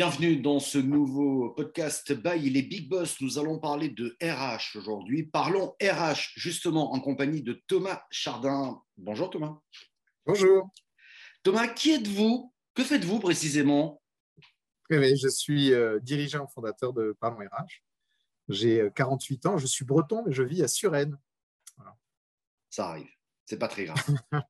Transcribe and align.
Bienvenue 0.00 0.36
dans 0.36 0.60
ce 0.60 0.78
nouveau 0.78 1.50
podcast 1.50 2.14
by 2.14 2.48
les 2.48 2.62
Big 2.62 2.88
Boss. 2.88 3.20
Nous 3.20 3.38
allons 3.38 3.58
parler 3.58 3.90
de 3.90 4.16
RH 4.22 4.78
aujourd'hui. 4.78 5.24
Parlons 5.24 5.76
RH 5.78 6.32
justement 6.36 6.94
en 6.94 7.00
compagnie 7.00 7.42
de 7.42 7.62
Thomas 7.66 8.02
Chardin. 8.10 8.80
Bonjour 8.96 9.28
Thomas. 9.28 9.58
Bonjour. 10.24 10.70
Thomas, 11.42 11.68
qui 11.68 11.90
êtes-vous? 11.90 12.50
Que 12.72 12.82
faites-vous 12.82 13.20
précisément? 13.20 14.00
Eh 14.88 15.16
Je 15.16 15.28
suis 15.28 15.74
euh, 15.74 16.00
dirigeant 16.00 16.46
fondateur 16.46 16.94
de 16.94 17.14
Parlons 17.20 17.46
RH. 17.46 17.82
J'ai 18.48 18.88
48 18.96 19.44
euh, 19.44 19.48
ans, 19.50 19.58
je 19.58 19.66
suis 19.66 19.84
breton, 19.84 20.24
mais 20.26 20.32
je 20.32 20.42
vis 20.42 20.62
à 20.62 20.68
Suresnes. 20.68 21.18
Ça 22.70 22.88
arrive, 22.88 23.10
c'est 23.44 23.58
pas 23.58 23.68
très 23.68 23.84
grave. 23.84 24.02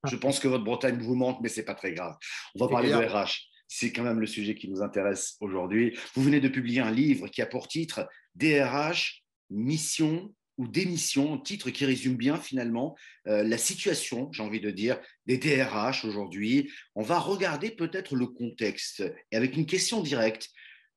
je 0.05 0.15
pense 0.15 0.39
que 0.39 0.47
votre 0.47 0.63
Bretagne 0.63 1.01
vous 1.01 1.17
manque, 1.17 1.41
mais 1.43 1.49
c'est 1.49 1.65
pas 1.65 1.75
très 1.75 1.93
grave. 1.93 2.17
On 2.55 2.65
va 2.65 2.71
parler 2.71 2.91
de 2.91 2.95
RH 2.95 3.50
c'est 3.73 3.93
quand 3.93 4.03
même 4.03 4.19
le 4.19 4.27
sujet 4.27 4.57
qui 4.57 4.69
nous 4.69 4.83
intéresse 4.83 5.37
aujourd'hui. 5.39 5.97
Vous 6.15 6.23
venez 6.25 6.41
de 6.41 6.49
publier 6.49 6.81
un 6.81 6.91
livre 6.91 7.29
qui 7.29 7.41
a 7.41 7.47
pour 7.47 7.69
titre 7.69 8.09
DRH, 8.35 9.23
mission 9.49 10.35
ou 10.59 10.67
démission, 10.67 11.39
titre 11.39 11.71
qui 11.71 11.85
résume 11.85 12.17
bien 12.17 12.37
finalement 12.37 12.97
euh, 13.29 13.45
la 13.45 13.59
situation, 13.59 14.31
j'ai 14.33 14.43
envie 14.43 14.61
de 14.61 14.73
dire, 14.73 15.01
des 15.27 15.39
DRH 15.39 16.05
aujourd'hui. 16.05 16.69
On 16.97 17.03
va 17.03 17.21
regarder 17.21 17.71
peut-être 17.71 18.17
le 18.17 18.27
contexte 18.27 19.05
et 19.31 19.37
avec 19.37 19.57
une 19.57 19.67
question 19.67 20.03
directe. 20.03 20.49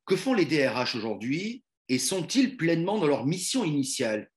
Que 0.05 0.15
font 0.15 0.33
les 0.33 0.45
DRH 0.45 0.95
aujourd'hui 0.95 1.63
et 1.89 1.99
sont-ils 1.99 2.57
pleinement 2.57 2.97
dans 2.97 3.07
leur 3.07 3.27
mission 3.27 3.63
initiale? 3.63 4.31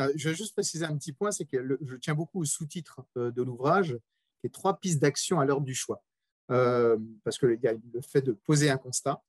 Euh, 0.00 0.10
Je 0.16 0.30
vais 0.30 0.34
juste 0.34 0.54
préciser 0.54 0.86
un 0.86 0.96
petit 0.96 1.12
point, 1.12 1.30
c'est 1.32 1.44
que 1.44 1.78
je 1.86 1.96
tiens 1.96 2.14
beaucoup 2.14 2.40
au 2.40 2.46
sous-titre 2.46 3.02
euh, 3.18 3.30
de 3.30 3.42
l'ouvrage, 3.42 3.94
est 4.42 4.54
trois 4.54 4.80
pistes 4.80 5.00
d'action 5.00 5.38
à 5.38 5.44
l'heure 5.44 5.60
du 5.60 5.74
choix. 5.74 6.02
Euh, 6.50 6.96
parce 7.24 7.38
qu'il 7.38 7.58
y 7.60 7.66
a 7.66 7.72
le 7.72 8.00
fait 8.00 8.22
de 8.22 8.32
poser 8.32 8.70
un 8.70 8.76
constat, 8.76 9.20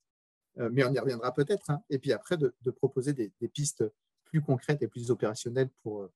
euh, 0.60 0.70
mais 0.72 0.84
on 0.84 0.94
y 0.94 1.00
reviendra 1.00 1.34
peut-être, 1.34 1.70
hein, 1.72 1.82
et 1.90 1.98
puis 1.98 2.12
après 2.14 2.38
de, 2.38 2.54
proposer 2.70 3.14
des, 3.14 3.32
pistes 3.52 3.84
plus 4.24 4.42
concrètes 4.42 4.84
et 4.84 4.88
plus 4.88 5.10
opérationnelles 5.10 5.70
pour, 5.82 6.04
euh, 6.04 6.12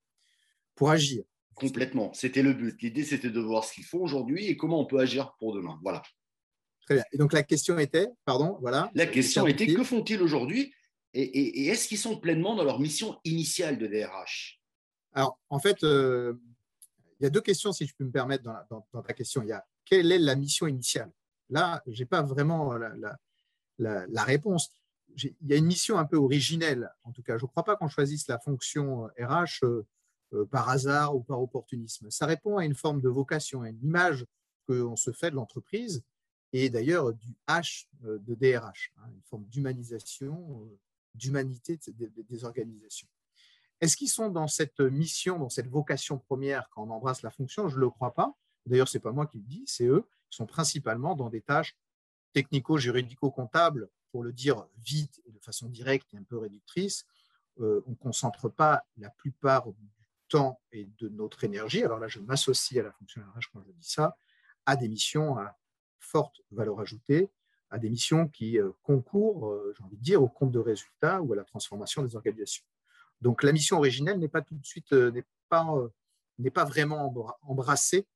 pour 0.75 0.91
agir. 0.91 1.23
Complètement, 1.55 2.13
c'était 2.13 2.43
le 2.43 2.53
but. 2.53 2.79
L'idée, 2.81 3.03
c'était 3.03 3.31
de 3.31 3.39
voir 3.39 3.63
ce 3.63 3.73
qu'il 3.73 3.83
faut 3.83 3.99
aujourd'hui 3.99 4.45
et 4.45 4.55
comment 4.55 4.79
on 4.79 4.85
peut 4.85 4.99
agir 4.99 5.35
pour 5.39 5.53
demain. 5.53 5.79
Voilà. 5.81 6.03
Très 6.85 6.95
bien. 6.95 7.03
Et 7.11 7.17
donc 7.17 7.33
la 7.33 7.43
question 7.43 7.79
était, 7.79 8.07
pardon, 8.23 8.57
voilà. 8.61 8.91
La 8.93 9.07
question 9.07 9.47
était, 9.47 9.73
que 9.73 9.83
font-ils 9.83 10.21
aujourd'hui 10.21 10.73
et, 11.13 11.67
est-ce 11.67 11.89
qu'ils 11.89 11.97
sont 11.97 12.17
pleinement 12.17 12.55
dans 12.55 12.63
leur 12.63 12.79
mission 12.79 13.19
initiale 13.25 13.77
de 13.77 13.85
DRH 13.85 14.61
Alors, 15.13 15.37
en 15.49 15.59
fait, 15.59 15.81
il 15.81 16.37
y 17.19 17.25
a 17.25 17.29
deux 17.29 17.41
questions, 17.41 17.73
si 17.73 17.85
je 17.85 17.93
peux 17.93 18.05
me 18.05 18.11
permettre, 18.11 18.43
dans, 18.43 18.87
dans 18.93 19.01
ta 19.01 19.11
question. 19.11 19.41
Il 19.41 19.49
y 19.49 19.51
a 19.51 19.65
quelle 19.91 20.11
est 20.13 20.19
la 20.19 20.35
mission 20.35 20.67
initiale 20.67 21.11
Là, 21.49 21.83
je 21.85 21.99
n'ai 21.99 22.05
pas 22.05 22.21
vraiment 22.21 22.73
la, 23.77 24.23
réponse. 24.23 24.71
Il 25.17 25.35
y 25.41 25.53
a 25.53 25.57
une 25.57 25.65
mission 25.65 25.97
un 25.97 26.05
peu 26.05 26.15
originelle, 26.15 26.89
en 27.03 27.11
tout 27.11 27.21
cas. 27.21 27.37
Je 27.37 27.43
ne 27.43 27.49
crois 27.49 27.65
pas 27.65 27.75
qu'on 27.75 27.89
choisisse 27.89 28.29
la 28.29 28.39
fonction 28.39 29.07
RH 29.19 29.63
euh, 29.63 29.85
euh, 30.33 30.45
par 30.45 30.69
hasard 30.69 31.13
ou 31.13 31.21
par 31.21 31.41
opportunisme. 31.41 32.09
Ça 32.09 32.25
répond 32.25 32.57
à 32.57 32.63
une 32.63 32.73
forme 32.73 33.01
de 33.01 33.09
vocation, 33.09 33.63
à 33.63 33.69
une 33.69 33.83
image 33.83 34.25
qu'on 34.65 34.95
se 34.95 35.11
fait 35.11 35.29
de 35.29 35.35
l'entreprise 35.35 36.01
et 36.53 36.69
d'ailleurs 36.69 37.13
du 37.13 37.35
H 37.49 37.87
euh, 38.05 38.17
de 38.19 38.33
DRH, 38.33 38.93
hein, 38.97 39.09
une 39.13 39.23
forme 39.23 39.43
d'humanisation, 39.47 40.69
d'humanité 41.15 41.77
des 41.89 42.45
organisations. 42.45 43.09
Est-ce 43.81 43.97
qu'ils 43.97 44.09
sont 44.09 44.29
dans 44.29 44.47
cette 44.47 44.79
mission, 44.79 45.37
dans 45.37 45.49
cette 45.49 45.67
vocation 45.67 46.17
première 46.17 46.69
quand 46.69 46.87
on 46.87 46.91
embrasse 46.91 47.23
la 47.23 47.31
fonction? 47.31 47.67
Je 47.67 47.75
ne 47.75 47.81
le 47.81 47.89
crois 47.89 48.13
pas. 48.13 48.37
D'ailleurs, 48.65 48.87
ce 48.87 48.97
n'est 48.97 49.01
pas 49.01 49.11
moi 49.11 49.27
qui 49.27 49.37
le 49.37 49.43
dis, 49.43 49.63
c'est 49.65 49.85
eux, 49.85 50.05
qui 50.29 50.37
sont 50.37 50.45
principalement 50.45 51.15
dans 51.15 51.29
des 51.29 51.41
tâches 51.41 51.75
technico-juridico-comptables, 52.33 53.89
pour 54.11 54.23
le 54.23 54.33
dire 54.33 54.65
vite 54.77 55.21
et 55.25 55.31
de 55.31 55.39
façon 55.39 55.67
directe 55.67 56.13
et 56.13 56.17
un 56.17 56.23
peu 56.23 56.37
réductrice. 56.37 57.05
Euh, 57.59 57.81
on 57.87 57.91
ne 57.91 57.95
concentre 57.95 58.49
pas 58.49 58.85
la 58.97 59.09
plupart 59.09 59.71
du 59.71 59.89
temps 60.29 60.61
et 60.71 60.87
de 60.99 61.09
notre 61.09 61.43
énergie, 61.43 61.83
alors 61.83 61.99
là 61.99 62.07
je 62.07 62.19
m'associe 62.19 62.79
à 62.79 62.83
la 62.83 62.91
fonction 62.93 63.21
RH 63.21 63.51
quand 63.51 63.61
je 63.65 63.71
dis 63.71 63.89
ça, 63.89 64.15
à 64.65 64.75
des 64.75 64.87
missions 64.87 65.37
à 65.37 65.57
forte 65.99 66.41
valeur 66.51 66.79
ajoutée, 66.79 67.29
à 67.69 67.77
des 67.77 67.89
missions 67.89 68.27
qui 68.27 68.59
euh, 68.59 68.71
concourent, 68.83 69.49
euh, 69.49 69.73
j'ai 69.77 69.83
envie 69.83 69.97
de 69.97 70.03
dire, 70.03 70.21
au 70.21 70.27
compte 70.27 70.51
de 70.51 70.59
résultats 70.59 71.21
ou 71.21 71.33
à 71.33 71.35
la 71.35 71.43
transformation 71.43 72.03
des 72.03 72.15
organisations. 72.15 72.65
Donc 73.21 73.43
la 73.43 73.51
mission 73.51 73.77
originelle 73.77 74.19
n'est 74.19 74.29
pas 74.29 74.41
tout 74.41 74.55
de 74.55 74.65
suite, 74.65 74.91
n'est 74.93 75.25
pas, 75.47 75.67
n'est 76.39 76.49
pas 76.49 76.65
vraiment 76.65 77.13
embrassée 77.43 78.07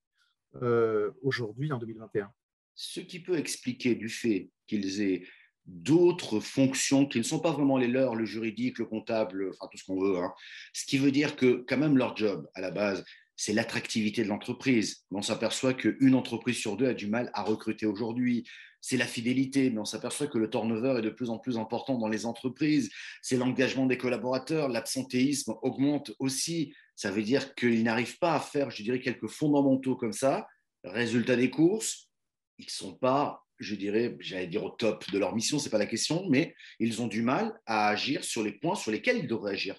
euh, 0.61 1.11
aujourd'hui 1.21 1.71
en 1.71 1.77
2021. 1.77 2.31
Ce 2.75 2.99
qui 2.99 3.19
peut 3.19 3.37
expliquer 3.37 3.95
du 3.95 4.09
fait 4.09 4.49
qu'ils 4.67 5.01
aient 5.01 5.23
d'autres 5.65 6.39
fonctions 6.39 7.05
qui 7.05 7.17
ne 7.17 7.23
sont 7.23 7.39
pas 7.39 7.51
vraiment 7.51 7.77
les 7.77 7.87
leurs, 7.87 8.15
le 8.15 8.25
juridique, 8.25 8.79
le 8.79 8.85
comptable, 8.85 9.49
enfin 9.49 9.67
tout 9.71 9.77
ce 9.77 9.85
qu'on 9.85 9.99
veut. 9.99 10.17
Hein. 10.17 10.33
Ce 10.73 10.85
qui 10.85 10.97
veut 10.97 11.11
dire 11.11 11.35
que 11.35 11.65
quand 11.67 11.77
même 11.77 11.97
leur 11.97 12.15
job, 12.15 12.47
à 12.53 12.61
la 12.61 12.71
base, 12.71 13.03
c'est 13.35 13.53
l'attractivité 13.53 14.23
de 14.23 14.29
l'entreprise. 14.29 15.05
On 15.11 15.21
s'aperçoit 15.21 15.73
qu'une 15.73 16.15
entreprise 16.15 16.57
sur 16.57 16.77
deux 16.77 16.87
a 16.87 16.93
du 16.93 17.07
mal 17.07 17.31
à 17.33 17.43
recruter 17.43 17.85
aujourd'hui. 17.85 18.47
C'est 18.79 18.97
la 18.97 19.07
fidélité, 19.07 19.71
mais 19.71 19.79
on 19.79 19.85
s'aperçoit 19.85 20.27
que 20.27 20.37
le 20.37 20.49
turnover 20.49 20.99
est 20.99 21.01
de 21.01 21.09
plus 21.09 21.29
en 21.29 21.39
plus 21.39 21.57
important 21.57 21.97
dans 21.97 22.07
les 22.07 22.25
entreprises. 22.25 22.91
C'est 23.21 23.35
l'engagement 23.35 23.87
des 23.87 23.97
collaborateurs, 23.97 24.69
l'absentéisme 24.69 25.55
augmente 25.63 26.11
aussi. 26.19 26.73
Ça 26.95 27.11
veut 27.11 27.23
dire 27.23 27.53
qu'ils 27.55 27.83
n'arrivent 27.83 28.17
pas 28.19 28.35
à 28.35 28.39
faire, 28.39 28.71
je 28.71 28.81
dirais, 28.81 28.99
quelques 28.99 29.27
fondamentaux 29.27 29.95
comme 29.95 30.13
ça. 30.13 30.47
Résultat 30.83 31.35
des 31.35 31.49
courses, 31.49 32.09
ils 32.57 32.65
ne 32.65 32.71
sont 32.71 32.95
pas, 32.95 33.43
je 33.59 33.75
dirais, 33.75 34.15
j'allais 34.19 34.47
dire 34.47 34.63
au 34.63 34.69
top 34.69 35.09
de 35.11 35.17
leur 35.17 35.35
mission, 35.35 35.59
ce 35.59 35.65
n'est 35.65 35.71
pas 35.71 35.77
la 35.77 35.87
question, 35.87 36.25
mais 36.29 36.55
ils 36.79 37.01
ont 37.01 37.07
du 37.07 37.21
mal 37.21 37.59
à 37.65 37.89
agir 37.89 38.23
sur 38.23 38.43
les 38.43 38.53
points 38.53 38.75
sur 38.75 38.91
lesquels 38.91 39.17
ils 39.17 39.27
devraient 39.27 39.53
agir. 39.53 39.75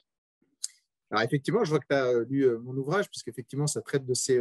Alors 1.11 1.23
effectivement, 1.23 1.65
je 1.65 1.71
vois 1.71 1.79
que 1.79 1.87
tu 1.89 1.95
as 1.95 2.25
lu 2.29 2.43
euh, 2.43 2.59
mon 2.59 2.77
ouvrage, 2.77 3.09
puisqu'effectivement, 3.09 3.67
ça 3.67 3.81
traite 3.81 4.05
de 4.05 4.15
ces, 4.15 4.41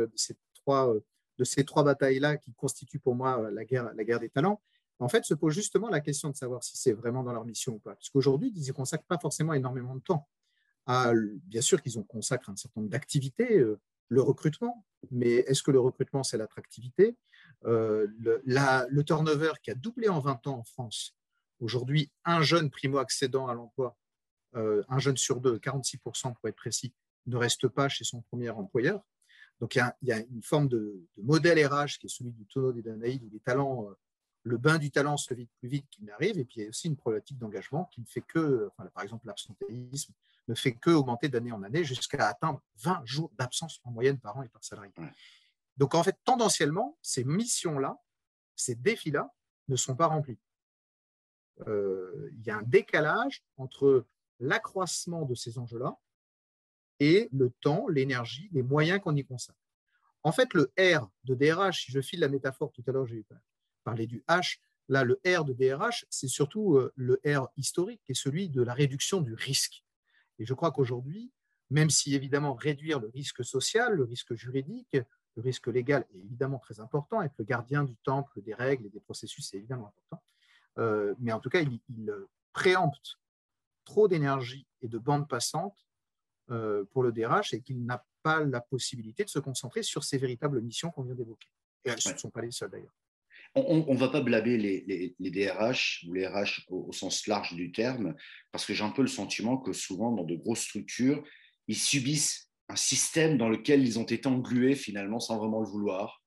trois, 0.55 0.93
euh, 0.93 1.43
ces 1.43 1.63
trois 1.63 1.83
batailles-là 1.83 2.37
qui 2.37 2.53
constituent 2.53 2.99
pour 2.99 3.15
moi 3.15 3.39
euh, 3.39 3.51
la 3.51 3.63
guerre, 3.63 3.93
la 3.95 4.03
guerre 4.03 4.19
des 4.19 4.29
talents. 4.29 4.61
En 4.99 5.07
fait, 5.07 5.23
se 5.25 5.33
pose 5.33 5.53
justement 5.53 5.89
la 5.89 5.99
question 5.99 6.29
de 6.29 6.35
savoir 6.35 6.63
si 6.63 6.77
c'est 6.77 6.93
vraiment 6.93 7.21
dans 7.23 7.33
leur 7.33 7.45
mission 7.45 7.73
ou 7.73 7.79
pas. 7.79 7.95
Puisqu'aujourd'hui, 7.95 8.51
ils 8.55 8.61
n'y 8.61 8.69
consacrent 8.69 9.05
pas 9.05 9.19
forcément 9.19 9.53
énormément 9.53 9.95
de 9.95 10.01
temps 10.01 10.27
bien 10.87 11.61
sûr 11.61 11.81
qu'ils 11.81 11.97
ont 11.97 12.03
consacré 12.03 12.51
un 12.51 12.55
certain 12.55 12.81
nombre 12.81 12.91
d'activités, 12.91 13.59
euh, 13.59 13.79
le 14.09 14.21
recrutement, 14.21 14.85
mais 15.11 15.31
est-ce 15.47 15.63
que 15.63 15.71
le 15.71 15.79
recrutement, 15.79 16.23
c'est 16.23 16.37
l'attractivité? 16.37 17.17
Euh, 17.65 18.07
le, 18.19 19.03
turnover 19.03 19.53
qui 19.63 19.71
a 19.71 19.75
doublé 19.75 20.09
en 20.09 20.19
20 20.19 20.47
ans 20.47 20.59
en 20.59 20.63
France. 20.63 21.15
Aujourd'hui, 21.59 22.11
un 22.23 22.41
jeune 22.41 22.69
primo-accédant 22.69 23.47
à 23.47 23.53
l'emploi, 23.53 23.97
euh, 24.55 24.83
un 24.89 24.99
jeune 24.99 25.17
sur 25.17 25.41
deux, 25.41 25.57
46% 25.57 26.33
pour 26.35 26.49
être 26.49 26.55
précis, 26.55 26.93
ne 27.25 27.37
reste 27.37 27.67
pas 27.67 27.89
chez 27.89 28.03
son 28.03 28.21
premier 28.21 28.49
employeur. 28.49 29.01
Donc, 29.59 29.75
il 29.75 29.83
y 30.03 30.11
a, 30.11 30.19
une 30.19 30.43
forme 30.43 30.67
de, 30.67 31.07
modèle 31.17 31.65
RH 31.65 31.97
qui 31.99 32.07
est 32.07 32.09
celui 32.09 32.33
du 32.33 32.45
tonneau 32.45 32.73
des 32.73 32.83
Danaïdes, 32.83 33.23
où 33.23 33.29
les 33.31 33.39
talents, 33.39 33.89
le 34.45 34.57
bain 34.57 34.77
du 34.77 34.91
talent 34.91 35.17
se 35.17 35.33
vide 35.33 35.49
plus 35.59 35.67
vite 35.67 35.89
qu'il 35.89 36.05
n'arrive. 36.05 36.37
Et 36.37 36.45
puis, 36.45 36.61
il 36.61 36.63
y 36.63 36.65
a 36.67 36.69
aussi 36.69 36.87
une 36.87 36.95
problématique 36.95 37.37
d'engagement 37.39 37.85
qui 37.91 37.99
ne 38.01 38.05
fait 38.05 38.21
que, 38.21 38.69
par 38.93 39.03
exemple, 39.03 39.25
l'absentéisme, 39.25 40.13
ne 40.47 40.53
fait 40.53 40.73
que 40.73 40.91
augmenter 40.91 41.27
d'année 41.29 41.51
en 41.51 41.63
année 41.63 41.83
jusqu'à 41.83 42.27
atteindre 42.27 42.61
20 42.77 43.03
jours 43.05 43.31
d'absence 43.39 43.81
en 43.83 43.91
moyenne 43.91 44.19
par 44.19 44.37
an 44.37 44.43
et 44.43 44.49
par 44.49 44.63
salarié. 44.63 44.93
Donc 45.77 45.95
en 45.95 46.03
fait, 46.03 46.17
tendanciellement, 46.23 46.95
ces 47.01 47.23
missions-là, 47.23 47.97
ces 48.55 48.75
défis-là 48.75 49.33
ne 49.67 49.75
sont 49.75 49.95
pas 49.95 50.05
remplis. 50.05 50.37
Euh, 51.67 52.29
il 52.37 52.45
y 52.45 52.51
a 52.51 52.57
un 52.57 52.61
décalage 52.61 53.43
entre 53.57 54.05
l'accroissement 54.39 55.25
de 55.25 55.33
ces 55.33 55.57
enjeux-là 55.57 55.97
et 56.99 57.29
le 57.33 57.49
temps, 57.49 57.87
l'énergie, 57.87 58.49
les 58.51 58.61
moyens 58.61 59.01
qu'on 59.01 59.15
y 59.15 59.25
consacre. 59.25 59.59
En 60.23 60.31
fait, 60.31 60.53
le 60.53 60.71
R 60.79 61.09
de 61.23 61.35
DRH, 61.35 61.85
si 61.85 61.91
je 61.91 62.01
file 62.01 62.19
la 62.19 62.29
métaphore 62.29 62.71
tout 62.71 62.83
à 62.87 62.91
l'heure, 62.91 63.05
j'ai 63.07 63.25
parlé 63.85 64.07
du 64.07 64.23
H, 64.27 64.57
là, 64.89 65.05
le 65.05 65.21
R 65.25 65.45
de 65.45 65.53
DRH, 65.53 66.05
c'est 66.09 66.27
surtout 66.27 66.75
euh, 66.75 66.91
le 66.95 67.21
R 67.25 67.47
historique, 67.55 68.01
qui 68.03 68.11
est 68.11 68.15
celui 68.15 68.49
de 68.49 68.61
la 68.61 68.73
réduction 68.73 69.21
du 69.21 69.33
risque. 69.33 69.85
Et 70.39 70.45
je 70.45 70.53
crois 70.53 70.71
qu'aujourd'hui, 70.71 71.31
même 71.69 71.89
si 71.89 72.13
évidemment 72.13 72.53
réduire 72.53 72.99
le 72.99 73.07
risque 73.07 73.45
social, 73.45 73.93
le 73.93 74.03
risque 74.03 74.33
juridique, 74.33 74.97
le 75.35 75.41
risque 75.41 75.67
légal 75.67 76.05
est 76.13 76.19
évidemment 76.19 76.59
très 76.59 76.79
important, 76.79 77.21
être 77.21 77.35
le 77.37 77.45
gardien 77.45 77.83
du 77.83 77.95
temple 77.97 78.41
des 78.41 78.53
règles 78.53 78.85
et 78.85 78.89
des 78.89 78.99
processus, 78.99 79.49
c'est 79.49 79.57
évidemment 79.57 79.87
important. 79.87 80.23
Euh, 80.77 81.15
mais 81.19 81.31
en 81.31 81.39
tout 81.39 81.49
cas, 81.49 81.61
il, 81.61 81.79
préempte 82.53 83.19
trop 83.83 84.07
d'énergie 84.07 84.65
et 84.81 84.87
de 84.87 84.97
bande 84.97 85.27
passante 85.27 85.75
euh, 86.51 86.85
pour 86.91 87.03
le 87.03 87.11
DRH 87.11 87.53
et 87.53 87.61
qu'il 87.61 87.83
n'a 87.85 88.05
pas 88.23 88.45
la 88.45 88.61
possibilité 88.61 89.25
de 89.25 89.29
se 89.29 89.39
concentrer 89.39 89.83
sur 89.83 90.05
ces 90.05 90.17
véritables 90.17 90.61
missions 90.61 90.89
qu'on 90.89 91.03
vient 91.03 91.15
d'évoquer. 91.15 91.49
Et 91.83 91.89
elles 91.89 92.13
ne 92.13 92.17
sont 92.17 92.29
pas 92.29 92.39
les 92.39 92.51
seules 92.51 92.71
d'ailleurs 92.71 92.95
on 93.55 93.93
ne 93.93 93.97
va 93.97 94.09
pas 94.09 94.21
blâmer 94.21 94.57
les, 94.57 95.15
DRH 95.19 96.05
ou 96.07 96.13
les 96.13 96.27
RH 96.27 96.65
au, 96.67 96.91
sens 96.91 97.25
large 97.27 97.53
du 97.53 97.71
terme, 97.71 98.13
parce 98.51 98.65
que 98.65 98.73
j'ai 98.73 98.83
un 98.83 98.89
peu 98.89 99.01
le 99.01 99.07
sentiment 99.07 99.57
que 99.57 99.71
souvent, 99.71 100.11
dans 100.11 100.25
de 100.25 100.35
grosses 100.35 100.61
structures, 100.61 101.23
ils 101.67 101.77
subissent 101.77 102.49
un 102.67 102.75
système 102.75 103.37
dans 103.37 103.49
lequel 103.49 103.85
ils 103.85 103.97
ont 103.97 104.03
été 104.03 104.27
englués 104.27 104.75
finalement 104.75 105.19
sans 105.19 105.37
vraiment 105.37 105.61
le 105.61 105.67
vouloir, 105.67 106.21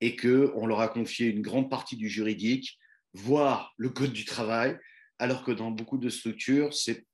et 0.00 0.16
qu'on 0.16 0.66
leur 0.66 0.80
a 0.80 0.88
confié 0.88 1.28
une 1.28 1.40
grande 1.40 1.70
partie 1.70 1.96
du 1.96 2.08
juridique, 2.08 2.78
voir 3.14 3.72
le 3.78 3.88
code 3.88 4.12
du 4.12 4.26
travail, 4.26 4.78
alors 5.18 5.44
que 5.44 5.52
dans 5.52 5.70
beaucoup 5.70 5.96
de 5.96 6.10
structures, 6.10 6.74
c'est 6.74 7.06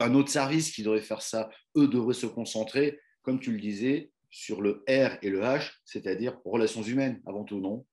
un 0.00 0.14
autre 0.14 0.30
service 0.30 0.72
qui 0.72 0.82
devrait 0.82 1.00
faire 1.00 1.20
ça. 1.20 1.50
Eux 1.76 1.88
devraient 1.88 2.14
se 2.14 2.26
concentrer, 2.26 2.98
comme 3.22 3.40
tu 3.40 3.52
le 3.52 3.60
disais, 3.60 4.10
sur 4.30 4.62
le 4.62 4.84
R 4.88 5.18
et 5.22 5.30
le 5.30 5.40
H, 5.42 5.72
c'est-à-dire 5.84 6.38
relations 6.44 6.82
humaines 6.82 7.20
avant 7.26 7.44
tout, 7.44 7.60
non? 7.60 7.84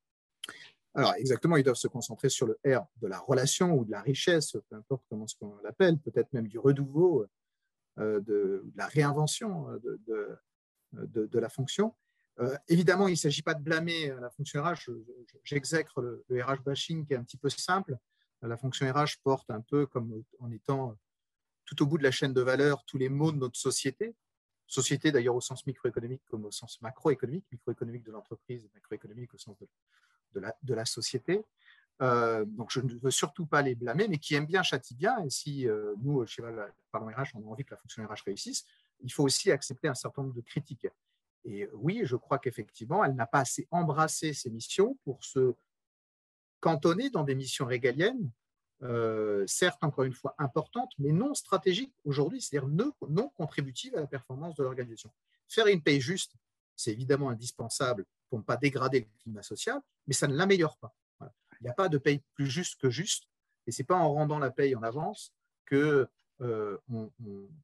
Alors 0.95 1.15
exactement, 1.15 1.57
ils 1.57 1.63
doivent 1.63 1.75
se 1.75 1.87
concentrer 1.87 2.29
sur 2.29 2.45
le 2.45 2.59
R 2.65 2.85
de 3.01 3.07
la 3.07 3.19
relation 3.19 3.73
ou 3.73 3.83
de 3.83 3.91
la 3.91 4.01
richesse, 4.01 4.57
peu 4.69 4.75
importe 4.75 5.03
comment 5.09 5.25
on 5.41 5.55
l'appelle, 5.63 5.97
peut-être 5.97 6.31
même 6.33 6.47
du 6.47 6.59
renouveau, 6.59 7.25
euh, 7.99 8.19
de, 8.21 8.63
la 8.75 8.87
réinvention 8.87 9.69
euh, 9.69 9.79
de, 10.93 11.27
de, 11.27 11.39
la 11.39 11.49
fonction. 11.49 11.95
Euh, 12.39 12.55
évidemment, 12.67 13.07
il 13.07 13.11
ne 13.11 13.17
s'agit 13.17 13.43
pas 13.43 13.53
de 13.53 13.61
blâmer 13.61 14.07
la 14.19 14.31
fonction 14.31 14.63
RH. 14.63 14.89
J'exècre 15.43 16.01
le, 16.01 16.23
le, 16.27 16.43
RH 16.43 16.63
bashing 16.63 17.05
qui 17.05 17.13
est 17.13 17.17
un 17.17 17.23
petit 17.23 17.37
peu 17.37 17.49
simple. 17.49 17.95
La 18.41 18.57
fonction 18.57 18.91
RH 18.91 19.21
porte 19.23 19.49
un 19.51 19.61
peu 19.61 19.85
comme 19.85 20.23
en 20.39 20.51
étant 20.51 20.97
tout 21.65 21.81
au 21.83 21.85
bout 21.85 21.97
de 21.97 22.03
la 22.03 22.11
chaîne 22.11 22.33
de 22.33 22.41
valeur 22.41 22.83
tous 22.85 22.97
les 22.97 23.09
maux 23.09 23.31
de 23.31 23.37
notre 23.37 23.57
société. 23.57 24.15
Société 24.65 25.11
d'ailleurs 25.11 25.35
au 25.35 25.41
sens 25.41 25.65
microéconomique 25.67 26.23
comme 26.25 26.45
au 26.45 26.51
sens 26.51 26.81
macroéconomique, 26.81 27.45
microéconomique 27.51 28.03
de 28.03 28.11
l'entreprise, 28.11 28.67
macroéconomique 28.73 29.33
au 29.33 29.37
sens 29.37 29.57
de, 29.59 29.67
de 30.33 30.73
la, 30.73 30.85
société. 30.85 31.45
Euh, 32.01 32.45
donc, 32.45 32.71
je 32.71 32.81
ne 32.81 32.93
veux 32.99 33.11
surtout 33.11 33.45
pas 33.45 33.61
les 33.61 33.75
blâmer, 33.75 34.07
mais 34.07 34.17
qui 34.17 34.35
aiment 34.35 34.45
bien 34.45 34.63
châtie 34.63 34.95
bien. 34.95 35.23
Et 35.23 35.29
si 35.29 35.67
euh, 35.67 35.93
nous, 36.01 36.25
chez 36.25 36.43
Pardon 36.91 37.07
RH, 37.07 37.35
on 37.35 37.47
a 37.47 37.51
envie 37.51 37.63
que 37.63 37.71
la 37.71 37.77
fonction 37.77 38.05
RH 38.05 38.23
réussisse, 38.25 38.65
il 39.01 39.11
faut 39.11 39.23
aussi 39.23 39.51
accepter 39.51 39.87
un 39.87 39.95
certain 39.95 40.23
nombre 40.23 40.35
de 40.35 40.41
critiques. 40.41 40.87
Et 41.45 41.67
oui, 41.73 42.01
je 42.03 42.15
crois 42.15 42.39
qu'effectivement, 42.39 43.03
elle 43.03 43.15
n'a 43.15 43.25
pas 43.25 43.39
assez 43.39 43.67
embrassé 43.69 44.33
ses 44.33 44.49
missions 44.49 44.97
pour 45.03 45.23
se 45.23 45.55
cantonner 46.61 47.09
dans 47.09 47.23
des 47.23 47.35
missions 47.35 47.65
régaliennes, 47.65 48.31
euh, 48.83 49.45
certes, 49.47 49.83
encore 49.83 50.05
une 50.05 50.13
fois, 50.13 50.35
importantes, 50.37 50.91
mais 50.97 51.11
non 51.11 51.33
stratégiques 51.33 51.93
aujourd'hui, 52.05 52.41
c'est-à-dire 52.41 52.69
non, 52.69 52.91
non 53.09 53.29
contributives 53.29 53.95
à 53.95 54.01
la 54.01 54.07
performance 54.07 54.55
de 54.55 54.63
l'organisation. 54.63 55.11
Faire 55.47 55.67
une 55.67 55.81
paye 55.81 56.01
juste, 56.01 56.33
c'est 56.75 56.91
évidemment 56.91 57.29
indispensable 57.29 58.05
pour 58.33 58.39
ne 58.39 58.43
pas 58.43 58.57
dégrader 58.57 59.01
le 59.01 59.05
climat 59.21 59.43
social, 59.43 59.79
mais 60.07 60.15
ça 60.15 60.25
ne 60.25 60.35
l'améliore 60.35 60.75
pas. 60.79 60.97
Il 61.21 61.65
n'y 61.65 61.69
a 61.69 61.73
pas 61.73 61.87
de 61.87 61.99
paye 61.99 62.23
plus 62.33 62.47
juste 62.47 62.81
que 62.81 62.89
juste, 62.89 63.29
et 63.67 63.71
ce 63.71 63.79
n'est 63.79 63.85
pas 63.85 63.95
en 63.95 64.11
rendant 64.11 64.39
la 64.39 64.49
paye 64.49 64.75
en 64.75 64.81
avance 64.81 65.35
que 65.65 66.09
euh, 66.41 66.79
on, 66.89 67.11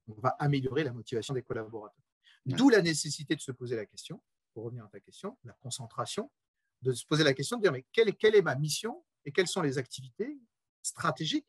va 0.06 0.30
améliorer 0.38 0.83
la 0.83 0.94
motivation 0.94 1.33
des 1.33 1.42
collaborateurs. 1.42 2.06
D'où 2.45 2.69
la 2.69 2.83
nécessité 2.83 3.36
de 3.36 3.42
se 3.42 3.51
poser 3.51 3.77
la 3.77 3.88
question, 3.88 4.21
pour 4.54 4.63
revenir 4.63 4.86
à 4.86 4.89
ta 4.89 5.00
question, 5.00 5.39
la 5.44 5.54
concentration, 5.54 6.30
de 6.83 6.94
se 6.94 7.04
poser 7.04 7.24
la 7.24 7.33
question 7.33 7.57
de 7.57 7.63
dire 7.63 7.71
mais 7.71 7.88
quelle, 7.92 8.16
quelle 8.16 8.36
est 8.36 8.44
ma 8.44 8.54
mission 8.54 9.04
et 9.25 9.31
quelles 9.31 9.48
sont 9.48 9.63
les 9.63 9.80
activités 9.80 10.39
stratégiques, 10.83 11.48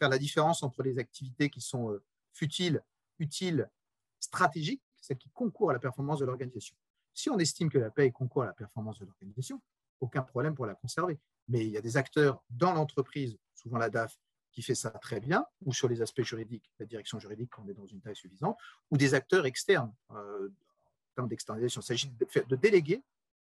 faire 0.00 0.08
la 0.08 0.18
différence 0.18 0.64
entre 0.64 0.82
les 0.82 0.98
activités 0.98 1.50
qui 1.50 1.60
sont 1.60 1.92
euh, 1.92 2.02
futiles, 2.32 2.82
utiles, 3.20 3.70
stratégiques, 4.18 4.82
celles 4.96 5.18
qui 5.18 5.30
concourent 5.30 5.70
à 5.70 5.74
la 5.74 5.78
performance 5.78 6.18
de 6.18 6.24
l'organisation. 6.24 6.76
Si 7.16 7.30
on 7.30 7.38
estime 7.38 7.70
que 7.70 7.78
la 7.78 7.90
paie 7.90 8.12
concourt 8.12 8.42
à 8.42 8.46
la 8.46 8.52
performance 8.52 8.98
de 8.98 9.06
l'organisation, 9.06 9.62
aucun 10.00 10.22
problème 10.22 10.54
pour 10.54 10.66
la 10.66 10.74
conserver. 10.74 11.18
Mais 11.48 11.64
il 11.64 11.70
y 11.70 11.78
a 11.78 11.80
des 11.80 11.96
acteurs 11.96 12.44
dans 12.50 12.74
l'entreprise, 12.74 13.38
souvent 13.54 13.78
la 13.78 13.88
DAF, 13.88 14.14
qui 14.52 14.60
fait 14.60 14.74
ça 14.74 14.90
très 14.90 15.18
bien, 15.18 15.46
ou 15.64 15.72
sur 15.72 15.88
les 15.88 16.02
aspects 16.02 16.22
juridiques, 16.22 16.70
la 16.78 16.84
direction 16.84 17.18
juridique 17.18 17.50
quand 17.50 17.62
on 17.64 17.68
est 17.68 17.74
dans 17.74 17.86
une 17.86 18.02
taille 18.02 18.16
suffisante, 18.16 18.58
ou 18.90 18.98
des 18.98 19.14
acteurs 19.14 19.46
externes 19.46 19.94
euh, 20.10 20.48
en 20.48 21.14
termes 21.14 21.28
d'externalisation. 21.28 21.80
Il 21.80 21.84
s'agit 21.84 22.08
de, 22.10 22.26
de 22.46 22.56
déléguer 22.56 23.02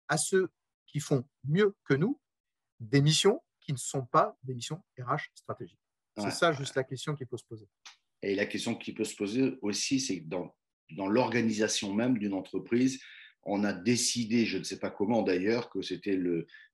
à 0.09 0.17
ceux 0.17 0.49
qui 0.85 0.99
font 0.99 1.23
mieux 1.45 1.73
que 1.85 1.93
nous 1.93 2.19
des 2.81 3.01
missions 3.01 3.41
qui 3.61 3.71
ne 3.71 3.77
sont 3.77 4.05
pas 4.05 4.37
des 4.43 4.53
missions 4.53 4.83
RH 4.99 5.31
stratégiques. 5.33 5.79
C'est 6.17 6.31
ça 6.31 6.51
juste 6.51 6.75
la 6.75 6.83
question 6.83 7.15
qu'il 7.15 7.27
faut 7.27 7.37
se 7.37 7.45
poser. 7.45 7.69
Et 8.21 8.35
la 8.35 8.45
question 8.45 8.75
qui 8.75 8.91
peut 8.91 9.05
se 9.05 9.15
poser 9.15 9.57
aussi, 9.61 10.01
c'est 10.01 10.19
dans, 10.19 10.53
dans 10.91 11.07
l'organisation 11.07 11.93
même 11.93 12.17
d'une 12.17 12.33
entreprise, 12.33 13.01
on 13.43 13.63
a 13.63 13.73
décidé, 13.73 14.45
je 14.45 14.57
ne 14.57 14.63
sais 14.63 14.77
pas 14.77 14.91
comment 14.91 15.23
d'ailleurs, 15.23 15.69
que 15.69 15.81
c'était 15.81 16.19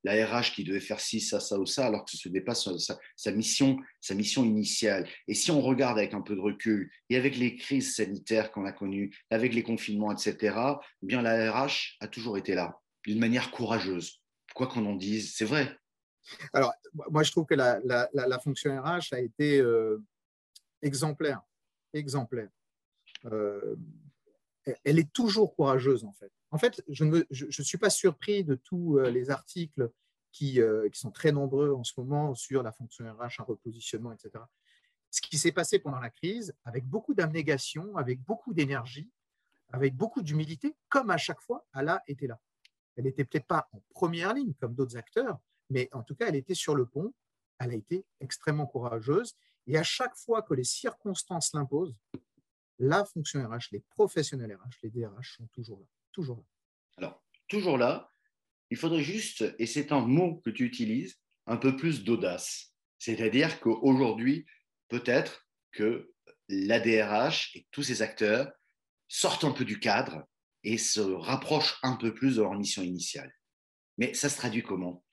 la 0.04 0.25
RH 0.25 0.54
qui 0.54 0.64
devait 0.64 0.80
faire 0.80 1.00
ci, 1.00 1.22
ça, 1.22 1.40
ça 1.40 1.58
ou 1.60 1.66
ça, 1.66 1.86
alors 1.86 2.04
que 2.06 2.18
ce 2.18 2.28
n'est 2.30 2.42
pas 2.42 2.56
sa, 2.56 3.31
mission, 3.31 3.78
sa 4.02 4.16
mission 4.16 4.44
initiale. 4.44 5.08
Et 5.28 5.34
si 5.34 5.52
on 5.52 5.62
regarde 5.62 5.98
avec 5.98 6.14
un 6.14 6.22
peu 6.22 6.36
de 6.36 6.42
recul, 6.42 6.92
et 7.10 7.16
avec 7.16 7.38
les 7.38 7.56
crises 7.56 7.96
sanitaires 7.96 8.52
qu'on 8.52 8.66
a 8.66 8.74
connues, 8.74 9.16
avec 9.30 9.54
les 9.54 9.64
confinements, 9.64 10.12
etc., 10.12 10.56
eh 11.02 11.06
bien 11.06 11.22
la 11.22 11.52
RH 11.52 11.98
a 12.02 12.08
toujours 12.08 12.38
été 12.38 12.54
là, 12.54 12.80
d'une 13.06 13.19
manière 13.19 13.52
courageuse. 13.52 14.22
Quoi 14.54 14.68
qu'on 14.68 14.86
en 14.86 14.96
dise, 14.96 15.36
c'est 15.36 15.46
vrai. 15.46 15.78
Alors, 16.52 16.74
moi, 17.10 17.24
je 17.24 17.31
trouve 17.31 17.46
que 17.46 17.56
la, 17.56 18.40
fonction 18.44 18.81
RH 18.81 19.14
a 19.14 19.19
été 19.19 19.60
euh, 19.60 20.04
exemplaire, 20.81 21.42
exemplaire. 21.94 22.50
Euh, 23.25 23.75
elle 24.84 25.00
est 25.00 25.12
toujours 25.14 25.56
courageuse, 25.56 26.04
en 26.04 26.12
fait. 26.12 26.31
En 26.51 26.57
fait, 26.57 26.81
je 26.88 27.03
ne 27.03 27.63
suis 27.63 27.77
pas 27.77 27.89
surpris 27.89 28.44
de 28.44 28.55
tous 28.55 28.97
euh, 28.97 29.09
les 29.09 29.29
articles 29.29 29.91
qui, 30.31 30.61
euh, 30.61 30.89
qui, 30.89 30.99
sont 30.99 31.11
très 31.11 31.31
nombreux 31.31 31.73
en 31.73 31.83
ce 31.83 31.94
moment 31.97 32.35
sur 32.35 32.63
la 32.63 32.71
fonction 32.71 33.05
RH, 33.05 33.39
un 33.39 33.44
repositionnement, 33.44 34.11
etc. 34.13 34.44
Ce 35.11 35.21
qui 35.21 35.38
s'est 35.38 35.51
passé 35.51 35.79
pendant 35.79 35.99
la 35.99 36.09
crise, 36.09 36.53
avec 36.63 36.85
beaucoup 36.85 37.13
d'abnégation, 37.13 37.95
avec 37.97 38.21
beaucoup 38.21 38.53
d'énergie, 38.53 39.09
avec 39.69 39.95
beaucoup 39.95 40.21
d'humilité, 40.21 40.75
comme 40.89 41.09
à 41.09 41.17
chaque 41.17 41.41
fois, 41.41 41.65
elle 41.73 41.89
a 41.89 42.01
été 42.07 42.27
là. 42.27 42.39
Elle 42.95 43.05
n'était 43.05 43.25
peut-être 43.25 43.47
pas 43.47 43.67
en 43.73 43.81
première 43.89 44.33
ligne 44.33 44.53
comme 44.53 44.73
d'autres 44.73 44.97
acteurs, 44.97 45.39
mais 45.69 45.89
en 45.91 46.03
tout 46.03 46.15
cas, 46.15 46.27
elle 46.27 46.35
était 46.35 46.55
sur 46.55 46.75
le 46.75 46.85
pont. 46.85 47.13
Elle 47.59 47.71
a 47.71 47.75
été 47.75 48.05
extrêmement 48.19 48.67
courageuse. 48.67 49.35
Et 49.65 49.77
à 49.77 49.83
chaque 49.83 50.15
fois 50.15 50.41
que 50.41 50.53
les 50.53 50.63
circonstances 50.63 51.53
l'imposent, 51.53 51.95
la 52.79 53.03
fonction 53.03 53.45
RH, 53.47 53.69
les 53.71 53.79
professionnels 53.79 54.55
RH, 54.55 54.77
les 54.83 54.89
DRH 54.89 55.38
sont 55.38 55.47
toujours 55.47 55.79
là. 55.79 55.96
Toujours 56.18 56.38
là. 56.38 56.44
Alors, 56.98 57.24
toujours 57.48 57.78
là, 57.78 58.12
il 58.72 58.78
faudrait 58.78 59.04
juste, 59.04 59.46
et 59.60 59.68
c'est 59.68 59.92
un 59.92 60.02
mot 60.02 60.42
que 60.44 60.50
tu 60.50 60.66
utilises, 60.66 61.19
un 61.46 61.58
peu 61.58 61.75
plus 61.75 62.04
d'audace. 62.04 62.74
C'est-à-dire 62.98 63.60
qu'aujourd'hui, 63.60 64.48
peut-être 64.88 65.48
que 65.72 66.12
la 66.50 66.80
DRH 66.80 67.56
et 67.56 67.68
tous 67.69 67.84
ces 67.84 68.02
acteurs 68.02 68.52
sortent 69.08 69.44
un 69.44 69.52
peu 69.52 69.64
du 69.64 69.80
cadre 69.80 70.25
et 70.64 70.80
se 70.80 71.02
rapprochent 71.02 71.78
un 71.84 71.98
peu 71.98 72.16
plus 72.16 72.38
de 72.38 72.42
leur 72.42 72.56
mission 72.56 72.81
initiale. 72.81 73.31
Mais 74.00 74.16
ça 74.16 74.28
se 74.28 74.38
traduit 74.38 74.64
comment? 74.64 75.06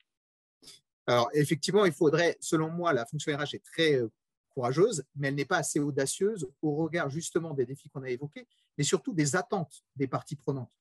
Alors, 1.05 1.29
effectivement, 1.35 1.85
il 1.85 1.93
faudrait, 1.93 2.35
selon 2.39 2.71
moi, 2.71 2.93
la 2.93 3.05
fonction 3.05 3.37
RH 3.37 3.53
est 3.53 3.63
très 3.63 3.93
euh, 3.93 4.09
courageuse, 4.49 5.03
mais 5.15 5.27
elle 5.27 5.35
n'est 5.35 5.45
pas 5.45 5.57
assez 5.57 5.79
audacieuse 5.79 6.49
au 6.63 6.75
regard 6.75 7.11
justement 7.11 7.53
des 7.53 7.67
défis 7.67 7.89
qu'on 7.89 8.01
a 8.01 8.09
évoqués, 8.09 8.47
mais 8.75 8.83
surtout 8.83 9.13
des 9.13 9.35
attentes 9.35 9.83
des 9.95 10.07
parties 10.07 10.35
prenantes, 10.35 10.71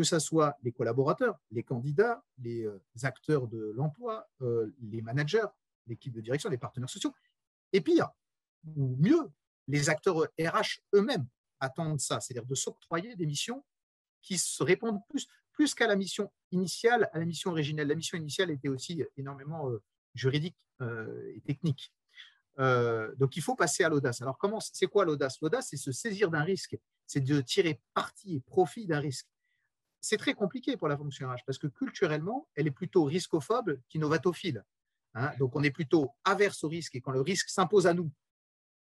que 0.00 0.06
ce 0.06 0.18
soit 0.18 0.56
les 0.62 0.72
collaborateurs, 0.72 1.38
les 1.50 1.62
candidats, 1.62 2.24
les 2.38 2.64
euh, 2.64 2.80
acteurs 3.02 3.46
de 3.48 3.72
l'emploi, 3.76 4.26
euh, 4.40 4.74
les 4.80 5.02
managers, 5.02 5.46
l'équipe 5.86 6.14
de 6.14 6.22
direction, 6.22 6.48
les 6.48 6.56
partenaires 6.56 6.88
sociaux, 6.88 7.12
et 7.74 7.82
pire, 7.82 8.08
ou 8.76 8.96
mieux, 8.98 9.30
les 9.68 9.90
acteurs 9.90 10.16
RH 10.38 10.80
eux-mêmes 10.94 11.26
attendent 11.60 12.00
ça, 12.00 12.18
c'est-à-dire 12.18 12.46
de 12.46 12.54
s'octroyer 12.54 13.14
des 13.14 13.26
missions 13.26 13.62
qui 14.22 14.38
se 14.38 14.62
répondent 14.62 15.00
plus, 15.10 15.28
plus 15.52 15.74
qu'à 15.74 15.86
la 15.86 15.96
mission 15.96 16.32
initiale, 16.50 17.10
à 17.12 17.18
la 17.18 17.26
mission 17.26 17.50
originelle. 17.50 17.88
La 17.88 17.94
mission 17.94 18.16
initiale 18.16 18.50
était 18.50 18.68
aussi 18.68 19.04
énormément 19.18 19.68
euh, 19.68 19.82
juridique 20.14 20.56
et 20.80 21.42
technique. 21.42 21.92
Euh, 22.58 23.14
donc, 23.16 23.36
il 23.36 23.42
faut 23.42 23.54
passer 23.54 23.84
à 23.84 23.88
l'audace. 23.88 24.20
Alors, 24.22 24.38
comment, 24.38 24.60
c'est 24.60 24.86
quoi 24.86 25.04
l'audace? 25.04 25.38
L'audace, 25.40 25.68
c'est 25.70 25.76
se 25.76 25.92
saisir 25.92 26.30
d'un 26.30 26.42
risque, 26.42 26.76
c'est 27.06 27.20
de 27.20 27.40
tirer 27.40 27.80
parti 27.94 28.36
et 28.36 28.40
profit 28.40 28.86
d'un 28.86 29.00
risque. 29.00 29.26
C'est 30.00 30.16
très 30.16 30.34
compliqué 30.34 30.76
pour 30.76 30.88
la 30.88 30.96
fonction 30.96 31.28
RH 31.28 31.44
parce 31.46 31.58
que 31.58 31.66
culturellement, 31.66 32.48
elle 32.54 32.66
est 32.66 32.72
plutôt 32.72 33.04
riscophobe 33.04 33.78
qu'innovatophile. 33.88 34.64
Hein. 35.14 35.32
donc, 35.38 35.56
on 35.56 35.62
est 35.62 35.72
plutôt 35.72 36.12
averse 36.24 36.62
au 36.62 36.68
risque 36.68 36.94
et 36.94 37.00
quand 37.00 37.10
le 37.10 37.20
risque 37.20 37.48
s'impose 37.48 37.86
à 37.86 37.94
nous, 37.94 38.12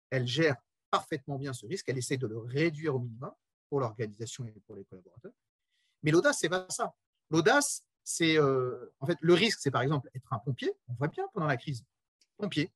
elle 0.10 0.26
gère 0.26 0.56
parfaitement 0.90 1.38
bien 1.38 1.54
ce 1.54 1.66
risque, 1.66 1.88
elle 1.90 1.98
essaie 1.98 2.18
de 2.18 2.28
le 2.28 2.40
réduire 2.40 2.96
au 2.96 3.00
minimum 3.00 3.32
pour 3.70 3.80
l'organisation 3.80 4.46
et 4.46 4.52
pour 4.66 4.76
les 4.76 4.86
collaborateurs. 4.86 5.34
Mais 6.04 6.12
l'audace, 6.12 6.40
c'est 6.40 6.50
pas 6.50 6.66
ça. 6.70 6.96
L'audace, 7.30 7.84
c'est 8.04 8.38
euh, 8.38 8.94
en 9.00 9.06
fait 9.06 9.18
le 9.22 9.34
risque, 9.34 9.60
c'est 9.62 9.72
par 9.72 9.82
exemple 9.82 10.10
être 10.16 10.32
un 10.32 10.40
pompier. 10.40 10.72
On 10.88 10.94
voit 10.94 11.10
bien 11.10 11.28
pendant 11.34 11.48
la 11.48 11.58
crise, 11.58 11.84
pompier, 12.38 12.72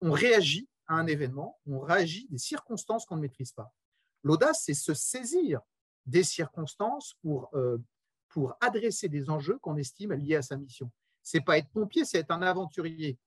on 0.00 0.12
réagit 0.12 0.68
à 0.86 0.94
un 0.94 1.06
événement, 1.06 1.60
on 1.66 1.80
réagit 1.80 2.26
des 2.28 2.38
circonstances 2.38 3.06
qu'on 3.06 3.16
ne 3.16 3.22
maîtrise 3.22 3.52
pas. 3.52 3.72
L'audace, 4.22 4.62
c'est 4.64 4.74
se 4.74 4.94
saisir 4.94 5.60
des 6.06 6.24
circonstances 6.24 7.14
pour, 7.22 7.50
euh, 7.54 7.78
pour 8.28 8.56
adresser 8.60 9.08
des 9.08 9.30
enjeux 9.30 9.58
qu'on 9.58 9.76
estime 9.76 10.12
liés 10.12 10.36
à 10.36 10.42
sa 10.42 10.56
mission. 10.56 10.90
C'est 11.22 11.40
pas 11.40 11.58
être 11.58 11.68
pompier, 11.68 12.04
c'est 12.04 12.18
être 12.18 12.30
un 12.30 12.42
aventurier. 12.42 13.18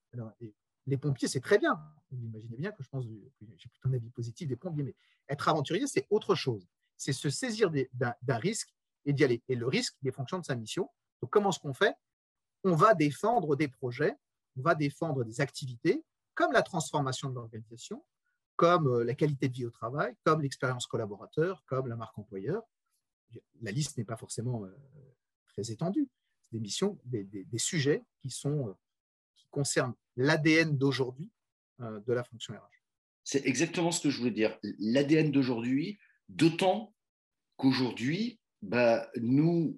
les 0.85 0.97
pompiers, 0.97 1.27
c'est 1.27 1.39
très 1.39 1.57
bien. 1.57 1.79
Vous 2.11 2.25
imaginez 2.25 2.57
bien 2.57 2.71
que 2.71 2.83
je 2.83 2.89
pense, 2.89 3.05
j'ai 3.05 3.69
plutôt 3.69 3.89
un 3.89 3.93
avis 3.93 4.09
positif 4.09 4.47
des 4.47 4.55
pompiers, 4.55 4.83
mais 4.83 4.95
être 5.29 5.47
aventurier, 5.47 5.87
c'est 5.87 6.05
autre 6.09 6.35
chose. 6.35 6.67
C'est 6.97 7.13
se 7.13 7.29
saisir 7.29 7.71
d'un 7.93 8.37
risque 8.37 8.73
et 9.05 9.13
d'y 9.13 9.23
aller. 9.23 9.41
Et 9.47 9.55
le 9.55 9.67
risque, 9.67 9.95
il 10.01 10.07
est 10.07 10.11
fonction 10.11 10.39
de 10.39 10.45
sa 10.45 10.55
mission. 10.55 10.89
Donc, 11.21 11.31
comment 11.31 11.49
est-ce 11.49 11.59
qu'on 11.59 11.73
fait? 11.73 11.95
On 12.63 12.75
va 12.75 12.93
défendre 12.93 13.55
des 13.55 13.67
projets 13.67 14.17
on 14.57 14.61
va 14.61 14.75
défendre 14.75 15.23
des 15.23 15.41
activités 15.41 16.03
comme 16.33 16.51
la 16.51 16.61
transformation 16.61 17.29
de 17.29 17.35
l'organisation, 17.35 18.03
comme 18.55 18.87
euh, 18.87 19.03
la 19.03 19.15
qualité 19.15 19.49
de 19.49 19.53
vie 19.53 19.65
au 19.65 19.71
travail, 19.71 20.15
comme 20.23 20.41
l'expérience 20.41 20.87
collaborateur, 20.87 21.63
comme 21.65 21.87
la 21.87 21.95
marque 21.95 22.17
employeur. 22.17 22.63
La 23.61 23.71
liste 23.71 23.97
n'est 23.97 24.05
pas 24.05 24.17
forcément 24.17 24.65
euh, 24.65 24.69
très 25.47 25.71
étendue. 25.71 26.07
Des 26.51 26.59
missions, 26.59 26.99
des, 27.05 27.27
sujets 27.57 28.03
qui, 28.21 28.29
sont, 28.29 28.69
euh, 28.69 28.73
qui 29.35 29.47
concernent 29.49 29.95
l'ADN 30.15 30.77
d'aujourd'hui 30.77 31.29
de 31.79 32.13
la 32.13 32.23
fonction 32.23 32.53
RH. 32.53 32.81
C'est 33.25 33.45
exactement 33.45 33.91
ce 33.91 33.99
que 33.99 34.09
je 34.09 34.19
voulais 34.19 34.31
dire. 34.31 34.57
L'ADN 34.79 35.29
d'aujourd'hui, 35.29 35.99
d'autant 36.29 36.93
qu'aujourd'hui, 37.57 38.39
bah, 38.61 39.09
nous, 39.17 39.77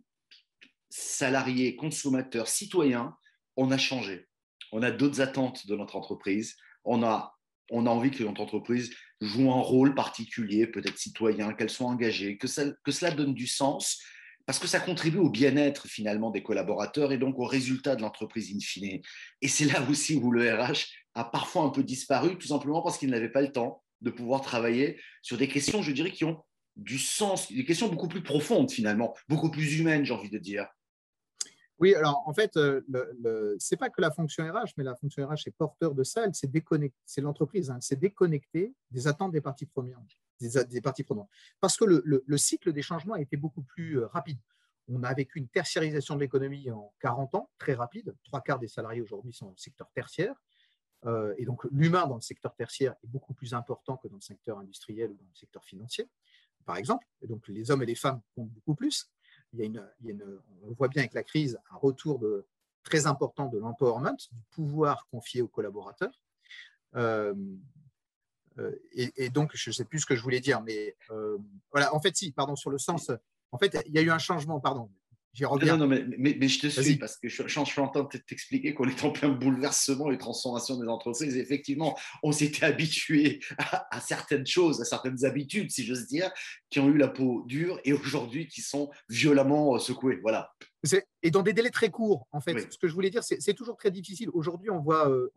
salariés, 0.90 1.76
consommateurs, 1.76 2.48
citoyens, 2.48 3.18
on 3.56 3.72
a 3.72 3.80
changé. 3.80 4.28
On 4.72 4.84
a 4.84 4.92
d'autres 4.92 5.22
attentes 5.22 5.66
de 5.66 5.76
notre 5.76 5.96
entreprise. 5.96 6.56
On 6.84 7.02
a 7.02 7.37
on 7.72 7.86
a 7.86 7.90
envie 7.90 8.12
que 8.12 8.24
notre 8.24 8.42
entreprise 8.42 8.92
joue 9.22 9.52
un 9.52 9.62
rôle 9.62 9.96
particulier, 9.96 10.68
peut-être 10.68 10.98
citoyen, 10.98 11.54
qu'elle 11.54 11.70
soit 11.70 11.88
engagée, 11.88 12.38
que, 12.38 12.48
cela 12.48 13.12
donne 13.12 13.34
du 13.34 13.48
sens, 13.48 14.02
parce 14.46 14.60
que 14.60 14.68
ça 14.68 14.80
contribue 14.80 15.18
au 15.18 15.30
bien-être 15.30 15.88
finalement 15.88 16.32
des 16.32 16.44
collaborateurs 16.44 17.12
et 17.12 17.18
donc 17.18 17.38
au 17.40 17.46
résultat 17.46 17.96
de 17.96 18.02
l'entreprise 18.02 18.54
in 18.56 18.60
fine. 18.60 19.02
Et 19.42 19.48
c'est 19.48 19.66
là 19.66 19.86
aussi 19.90 20.16
où 20.16 20.32
le 20.32 20.54
RH 20.54 20.86
a 21.16 21.26
parfois 21.26 21.64
un 21.64 21.70
peu 21.70 21.84
disparu, 21.84 22.38
tout 22.38 22.48
simplement 22.48 22.82
parce 22.82 22.98
qu'il 22.98 23.10
n'avait 23.10 23.32
pas 23.32 23.42
le 23.42 23.52
temps 23.52 23.84
de 24.02 24.12
pouvoir 24.12 24.42
travailler 24.42 25.00
sur 25.22 25.38
des 25.38 25.48
questions, 25.48 25.82
je 25.82 25.92
dirais, 25.92 26.12
qui 26.12 26.24
ont 26.24 26.44
du 26.76 27.00
sens, 27.00 27.52
des 27.52 27.66
questions 27.66 27.90
beaucoup 27.90 28.08
plus 28.08 28.22
profondes 28.22 28.72
finalement, 28.72 29.16
beaucoup 29.28 29.50
plus 29.50 29.80
humaines, 29.80 30.06
j'ai 30.06 30.14
envie 30.14 30.30
de 30.30 30.38
dire. 30.38 30.68
Oui, 31.80 31.94
alors 31.94 32.24
en 32.26 32.34
fait, 32.34 32.58
euh, 32.58 32.82
ce 33.60 33.74
n'est 33.74 33.78
pas 33.78 33.90
que 33.90 34.02
la 34.02 34.12
fonction 34.12 34.44
RH, 34.52 34.74
mais 34.78 34.84
la 34.84 34.96
fonction 34.96 35.28
RH 35.28 35.48
est 35.48 35.56
porteur 35.56 35.94
de 35.94 36.04
ça, 36.04 36.26
c'est 36.34 37.22
l'entreprise, 37.22 37.70
hein, 37.70 37.78
c'est 37.82 38.00
déconnecté 38.00 38.74
des 38.90 39.08
attentes 39.08 39.32
des 39.32 39.42
parties 39.42 39.66
prenantes. 39.68 40.18
Parce 41.60 41.78
que 41.78 41.86
le, 41.86 42.38
cycle 42.38 42.74
des 42.74 42.82
changements 42.82 43.16
a 43.16 43.22
été 43.22 43.38
beaucoup 43.38 43.62
plus 43.62 44.00
euh, 44.00 44.08
rapide. 44.08 44.40
On 44.88 45.04
a 45.04 45.14
vécu 45.14 45.40
une 45.40 45.50
tertiarisation 45.50 46.16
de 46.16 46.22
l'économie 46.22 46.72
en 46.72 46.94
40 47.02 47.36
ans, 47.36 47.50
très 47.58 47.74
rapide. 47.74 48.16
Trois 48.24 48.42
quarts 48.42 48.60
des 48.60 48.68
salariés 48.68 49.02
aujourd'hui 49.02 49.34
sont 49.34 49.46
dans 49.46 49.52
le 49.52 49.58
secteur 49.58 49.90
tertiaire. 49.94 50.36
Euh, 51.06 51.34
et 51.38 51.46
donc 51.46 51.64
l'humain 51.72 52.08
dans 52.08 52.16
le 52.16 52.22
secteur 52.22 52.56
tertiaire 52.56 52.96
est 53.04 53.08
beaucoup 53.08 53.34
plus 53.34 53.54
important 53.54 53.98
que 53.98 54.08
dans 54.08 54.16
le 54.16 54.22
secteur 54.22 54.58
industriel 54.58 55.12
ou 55.12 55.16
dans 55.16 55.30
le 55.30 55.36
secteur 55.36 55.64
financier, 55.64 56.10
par 56.66 56.78
exemple. 56.78 57.06
Et 57.22 57.28
donc 57.28 57.48
les 57.48 57.70
hommes 57.70 57.84
et 57.84 57.86
les 57.86 57.96
femmes 57.96 58.22
comptent 58.34 58.50
beaucoup 58.50 58.76
plus 58.76 59.12
il 59.58 59.74
y 60.04 60.10
a 60.10 60.12
une, 60.12 60.40
on 60.64 60.74
voit 60.74 60.88
bien 60.88 61.02
avec 61.02 61.14
la 61.14 61.24
crise 61.24 61.60
un 61.72 61.78
retour 61.78 62.20
de, 62.20 62.46
très 62.88 63.06
important 63.06 63.48
de 63.48 63.58
l'empowerment, 63.58 64.18
du 64.32 64.42
pouvoir 64.52 65.08
confié 65.12 65.42
aux 65.42 65.48
collaborateurs. 65.48 66.22
Euh, 66.96 67.34
euh, 68.60 68.72
et, 68.94 69.30
donc, 69.30 69.52
je 69.54 69.70
ne 69.70 69.74
sais 69.74 69.86
plus 69.86 70.00
ce 70.00 70.06
que 70.06 70.16
je 70.16 70.24
voulais 70.24 70.40
dire, 70.40 70.62
mais 70.62 70.96
euh, 71.12 71.38
voilà, 71.72 71.94
en 71.94 72.00
fait, 72.00 72.16
si, 72.16 72.32
pardon, 72.32 72.56
sur 72.56 72.72
le 72.72 72.78
sens, 72.78 73.12
en 73.52 73.58
fait, 73.58 73.78
il 73.86 73.94
y 73.94 74.00
a 74.00 74.02
eu 74.02 74.10
un 74.10 74.18
changement, 74.18 74.60
pardon, 74.60 74.90
non, 75.42 75.78
non, 75.78 75.88
mais, 75.88 76.04
mais, 76.18 76.48
je 76.48 76.60
te 76.60 76.68
suis 76.68 76.98
parce 76.98 77.18
que 77.18 77.30
je, 77.30 77.44
je, 77.44 77.64
suis 77.64 77.82
en 77.82 77.88
train 77.88 78.04
de 78.04 78.18
t'expliquer 78.18 78.74
qu'on 78.74 78.88
est 78.88 79.04
en 79.04 79.12
plein 79.12 79.30
bouleversement 79.30 80.12
et 80.12 80.18
transformation 80.18 80.80
des 80.80 80.88
entreprises. 80.88 81.38
effectivement, 81.38 81.98
on 82.24 82.32
s'était 82.32 82.66
habitué 82.66 83.40
à, 83.58 84.02
certaines 84.02 84.48
choses, 84.48 84.82
à 84.82 84.86
certaines 84.86 85.26
habitudes, 85.26 85.72
si 85.72 85.86
j'ose 85.86 86.08
dire, 86.08 86.32
qui 86.70 86.80
ont 86.80 86.88
eu 86.88 86.98
la 86.98 87.08
peau 87.08 87.44
dure 87.48 87.80
et 87.86 87.94
aujourd'hui 87.94 88.48
qui 88.48 88.62
sont 88.62 88.90
violemment 89.10 89.76
euh, 89.76 89.80
secouées. 89.80 90.20
Voilà. 90.22 90.52
Et 91.24 91.32
dans 91.32 91.42
des 91.42 91.54
délais 91.54 91.70
très 91.70 91.90
courts, 91.90 92.28
en 92.32 92.40
fait. 92.40 92.72
Ce 92.72 92.78
que 92.78 92.88
je 92.88 92.94
voulais 92.94 93.10
dire, 93.10 93.24
c'est 93.24 93.54
toujours 93.54 93.76
très 93.76 93.92
difficile. 93.92 94.30
Aujourd'hui, 94.34 94.70
on 94.70 94.80
voit, 94.80 95.10
euh, 95.10 95.32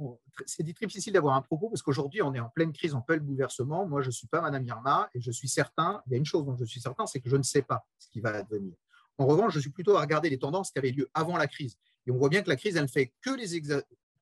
c'est 0.47 0.62
difficile 0.62 1.12
d'avoir 1.12 1.35
un 1.35 1.42
propos 1.42 1.69
parce 1.69 1.83
qu'aujourd'hui, 1.83 2.23
on 2.23 2.35
est 2.35 2.40
en 2.40 2.49
pleine 2.50 2.73
crise, 2.73 2.95
en 2.95 3.00
plein 3.00 3.19
bouleversement. 3.19 3.87
Moi, 3.87 4.02
je 4.02 4.09
ne 4.09 4.12
suis 4.12 4.26
pas 4.26 4.40
Madame 4.40 4.64
Irma 4.64 5.09
et 5.14 5.21
je 5.21 5.30
suis 5.30 5.49
certain, 5.49 6.02
il 6.07 6.12
y 6.12 6.14
a 6.14 6.19
une 6.19 6.26
chose 6.26 6.45
dont 6.45 6.57
je 6.57 6.64
suis 6.64 6.80
certain, 6.80 7.07
c'est 7.07 7.21
que 7.21 7.28
je 7.28 7.37
ne 7.37 7.42
sais 7.42 7.62
pas 7.62 7.87
ce 7.99 8.09
qui 8.11 8.21
va 8.21 8.30
advenir. 8.30 8.75
En 9.19 9.26
revanche, 9.26 9.55
je 9.55 9.61
suis 9.61 9.71
plutôt 9.71 9.97
à 9.97 10.00
regarder 10.00 10.31
les 10.31 10.38
tendances 10.38 10.71
qui 10.71 10.79
avaient 10.79 10.93
lieu 10.93 11.11
avant 11.14 11.37
la 11.37 11.47
crise. 11.47 11.76
Et 12.07 12.11
on 12.11 12.17
voit 12.17 12.29
bien 12.29 12.43
que 12.43 12.49
la 12.49 12.57
crise, 12.57 12.76
elle 12.76 12.83
ne 12.83 12.88
fait 12.88 13.12
que 13.21 13.31
les, 13.31 13.61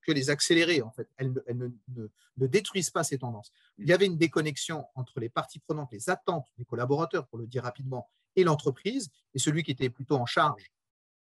que 0.03 0.13
les 0.13 0.31
accélérer, 0.31 0.83
en 0.83 0.91
fait. 0.91 1.09
Elle, 1.17 1.33
ne, 1.33 1.69
ne, 1.89 2.91
pas 2.93 3.05
ces 3.05 3.19
tendances. 3.19 3.53
Il 3.79 3.87
y 3.87 3.93
avait 3.93 4.07
une 4.07 4.17
déconnexion 4.17 4.87
entre 4.95 5.21
les 5.21 5.29
parties 5.29 5.61
prenantes, 5.61 5.91
les 5.93 6.11
attentes 6.11 6.47
des 6.57 6.65
collaborateurs, 6.65 7.27
pour 7.29 7.39
le 7.39 7.47
dire 7.47 7.63
rapidement, 7.63 8.09
et 8.35 8.45
l'entreprise, 8.45 9.11
et 9.35 9.39
celui 9.39 9.63
qui 9.63 9.71
était 9.71 9.91
plutôt 9.91 10.17
en 10.17 10.27
charge 10.27 10.73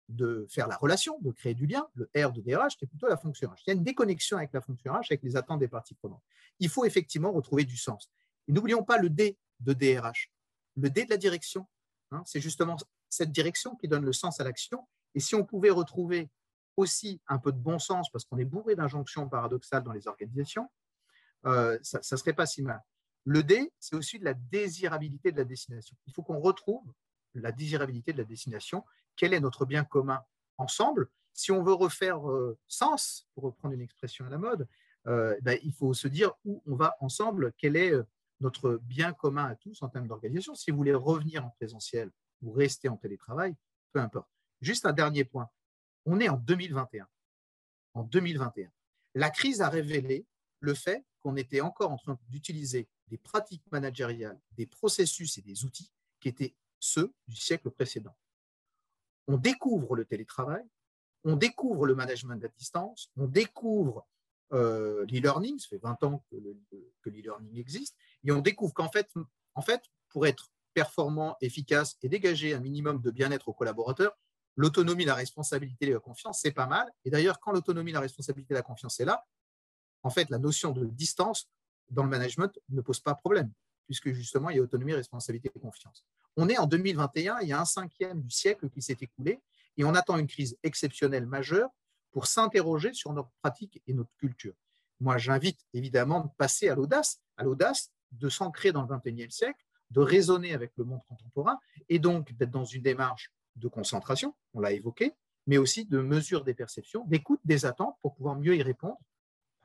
de 0.09 0.47
faire 0.49 0.69
la 0.69 0.77
relation, 0.77 1.19
de 1.21 1.33
créer 1.33 1.55
du 1.55 1.67
lien, 1.67 1.89
le 1.95 2.09
R 2.17 2.33
de 2.33 2.41
DRH, 2.41 2.75
c'était 2.75 2.87
plutôt 2.87 3.09
la 3.09 3.17
fonction 3.17 3.51
RH. 3.51 3.63
Il 3.67 3.71
y 3.71 3.71
a 3.71 3.75
une 3.75 3.83
déconnexion 3.83 4.37
avec 4.37 4.53
la 4.53 4.61
fonction 4.61 4.93
RH, 4.93 5.07
avec 5.11 5.23
les 5.23 5.37
attentes 5.37 5.59
des 5.59 5.69
parties 5.69 5.95
prenantes. 5.95 6.23
Il 6.61 6.69
faut 6.69 6.85
effectivement 6.85 7.33
retrouver 7.33 7.65
du 7.65 7.77
sens. 7.77 8.11
Et 8.47 8.53
n'oublions 8.53 8.85
pas 8.85 8.99
le 8.99 9.11
D 9.11 9.37
de 9.61 9.73
DRH. 9.73 10.31
Le 10.77 10.91
D 10.91 11.05
de 11.05 11.11
la 11.11 11.17
direction, 11.17 11.67
hein, 12.13 12.23
c'est 12.25 12.41
justement 12.41 12.77
cette 13.17 13.33
direction 13.33 13.75
qui 13.77 13.89
donne 13.89 14.05
le 14.05 14.13
sens 14.13 14.41
à 14.41 14.45
l'action. 14.45 14.87
Et 15.15 15.21
si 15.21 15.35
on 15.35 15.45
pouvait 15.45 15.71
retrouver 15.71 16.31
aussi 16.77 17.21
un 17.29 17.39
peu 17.39 17.51
de 17.53 17.59
bon 17.59 17.79
sens, 17.79 18.11
parce 18.11 18.25
qu'on 18.25 18.39
est 18.39 18.45
bourré 18.45 18.77
d'injonctions 18.77 19.29
paradoxales 19.29 19.83
dans 19.83 19.93
les 19.93 20.07
organisations, 20.07 20.69
euh, 21.47 21.79
ça 21.83 21.99
ne 21.99 22.17
serait 22.17 22.35
pas 22.35 22.47
si 22.47 22.63
mal. 22.63 22.83
Le 23.25 23.43
D, 23.43 23.73
c'est 23.81 23.97
aussi 23.97 24.19
de 24.19 24.25
la 24.25 24.35
désirabilité 24.35 25.33
de 25.33 25.39
la 25.39 25.45
destination. 25.45 25.97
Il 26.07 26.13
faut 26.13 26.23
qu'on 26.23 26.39
retrouve 26.39 26.85
la 27.35 27.53
désirabilité 27.53 28.13
de 28.13 28.19
la 28.19 28.25
destination. 28.25 28.85
Quel 29.17 29.33
est 29.33 29.41
notre 29.41 29.65
bien 29.65 29.85
commun 29.85 30.23
ensemble? 30.59 31.09
Si 31.33 31.51
on 31.53 31.63
veut 31.63 31.73
refaire 31.73 32.31
euh, 32.31 32.59
sens, 32.69 33.27
pour 33.35 33.45
reprendre 33.45 33.75
une 33.75 33.81
expression 33.81 34.27
à 34.27 34.29
la 34.29 34.39
mode, 34.39 34.69
euh, 35.07 35.37
ben, 35.43 35.59
il 35.63 35.73
faut 35.73 35.95
se 35.95 36.09
dire 36.09 36.33
où 36.45 36.63
on 36.67 36.77
va 36.77 36.97
ensemble, 37.01 37.53
quel 37.59 37.77
est 37.77 37.93
notre 38.41 38.79
bien 38.83 39.13
commun 39.13 39.47
à 39.47 39.55
tous 39.55 39.83
en 39.83 39.89
termes 39.89 40.09
d'organisation. 40.09 40.55
Si 40.55 40.71
vous 40.71 40.77
voulez 40.77 40.95
revenir 40.95 41.45
en 41.45 41.51
présentiel, 41.51 42.11
ou 42.43 42.53
rester 42.53 42.89
en 42.89 42.97
télétravail, 42.97 43.55
peu 43.93 44.01
importe. 44.01 44.29
Juste 44.61 44.87
un 44.87 44.93
dernier 44.93 45.25
point. 45.25 45.49
On 46.05 46.21
est 46.21 46.29
en 46.29 46.37
2021. 46.37 47.09
En 47.95 48.03
2021. 48.05 48.71
La 49.15 49.31
crise 49.31 49.63
a 49.63 49.69
révélé 49.69 50.27
le 50.61 50.75
fait 50.75 51.05
qu'on 51.21 51.37
était 51.37 51.61
encore 51.61 51.91
en 51.91 51.97
train 51.97 52.19
d'utiliser 52.29 52.89
des 53.09 53.19
pratiques 53.19 53.65
managériales, 53.71 54.39
des 54.53 54.67
processus 54.67 55.39
et 55.39 55.43
des 55.43 55.65
outils 55.65 55.91
qui 56.21 56.29
étaient 56.29 56.55
ceux 56.79 57.13
du 57.27 57.37
siècle 57.37 57.71
précédent. 57.71 58.17
On 59.27 59.37
découvre 59.37 59.97
le 59.97 60.05
télétravail, 60.05 60.65
on 61.25 61.37
découvre 61.37 61.87
le 61.87 61.95
management 61.95 62.43
à 62.45 62.49
distance, 62.49 63.11
on 63.17 63.27
découvre 63.27 64.07
euh, 64.53 65.05
l'e-learning, 65.07 65.59
ça 65.59 65.69
fait 65.69 65.79
20 65.79 66.03
ans 66.05 66.25
que 66.31 67.11
l'e-learning 67.11 67.59
existe, 67.59 67.97
et 68.25 68.31
on 68.31 68.41
découvre 68.41 68.73
qu'en 68.73 68.91
fait, 68.91 69.11
en 69.55 69.63
fait, 69.63 69.83
pour 70.09 70.27
être 70.27 70.51
performant, 70.77 71.39
efficace 71.41 71.97
et 72.03 72.09
dégager 72.11 72.53
un 72.53 72.61
minimum 72.61 73.01
de 73.01 73.11
bien-être 73.11 73.49
aux 73.49 73.55
collaborateurs, 73.55 74.15
l'autonomie, 74.57 75.07
la 75.07 75.15
responsabilité 75.15 75.87
et 75.87 75.93
la 75.95 76.01
confiance, 76.01 76.41
c'est 76.43 76.53
pas 76.53 76.67
mal. 76.67 76.87
Et 77.07 77.09
d'ailleurs, 77.09 77.41
quand 77.41 77.51
l'autonomie, 77.51 77.93
la 77.93 78.01
responsabilité 78.01 78.53
et 78.53 78.59
la 78.59 78.63
confiance 78.63 79.01
est 79.01 79.07
là, 79.07 79.25
en 80.03 80.11
fait, 80.11 80.29
la 80.29 80.37
notion 80.39 80.73
de 80.73 80.85
distance 80.85 81.49
dans 81.89 82.03
le 82.03 82.11
management 82.11 82.53
ne 82.69 82.83
pose 82.83 83.01
pas 83.01 83.15
problème, 83.15 83.51
puisque 83.87 84.13
justement, 84.13 84.51
il 84.51 84.57
y 84.57 84.59
a 84.59 84.63
autonomie, 84.63 84.93
responsabilité 84.93 85.51
et 85.55 85.59
confiance. 85.59 86.05
On 86.37 86.47
est 86.51 86.59
en 86.59 86.67
2021, 86.67 87.39
il 87.41 87.49
y 87.49 87.55
a 87.55 87.61
un 87.61 87.65
cinquième 87.65 88.21
du 88.21 88.31
siècle 88.31 88.69
qui 88.69 88.83
s'est 88.83 88.99
écoulé, 89.01 89.41
et 89.79 89.85
on 89.85 89.95
attend 89.95 90.19
une 90.19 90.27
crise 90.27 90.59
exceptionnelle 90.63 91.25
majeure 91.25 91.71
pour 92.11 92.27
s'interroger 92.27 92.93
sur 92.93 93.15
notre 93.15 93.31
pratique 93.41 93.83
et 93.87 93.95
notre 93.95 94.15
culture. 94.19 94.55
Moi, 95.01 95.17
j'invite 95.17 95.61
évidemment 95.73 96.21
de 96.21 96.29
passer 96.37 96.69
à 96.69 96.75
l'audace, 96.75 97.23
à 97.39 97.45
l'audace 97.45 97.91
de 98.13 98.29
s'ancrer 98.29 98.73
dans 98.73 98.83
le 98.83 98.89
21e 98.89 99.31
siècle, 99.31 99.66
de 99.91 100.01
raisonner 100.01 100.53
avec 100.53 100.73
le 100.77 100.85
monde 100.85 101.01
contemporain 101.09 101.59
et 101.89 101.99
donc 101.99 102.33
d'être 102.33 102.51
dans 102.51 102.65
une 102.65 102.83
démarche 102.83 103.33
de 103.57 103.69
concentration, 103.69 104.35
on 104.55 104.61
l'a 104.61 104.73
évoqué, 104.73 105.15
mais 105.47 105.59
aussi 105.59 105.85
de 105.85 105.99
mesure 105.99 106.45
des 106.45 106.55
perceptions, 106.55 107.05
d'écoute 107.07 107.41
des 107.45 107.65
attentes 107.65 107.97
pour 108.03 108.15
pouvoir 108.15 108.37
mieux 108.37 108.57
y 108.57 108.63
répondre 108.63 108.99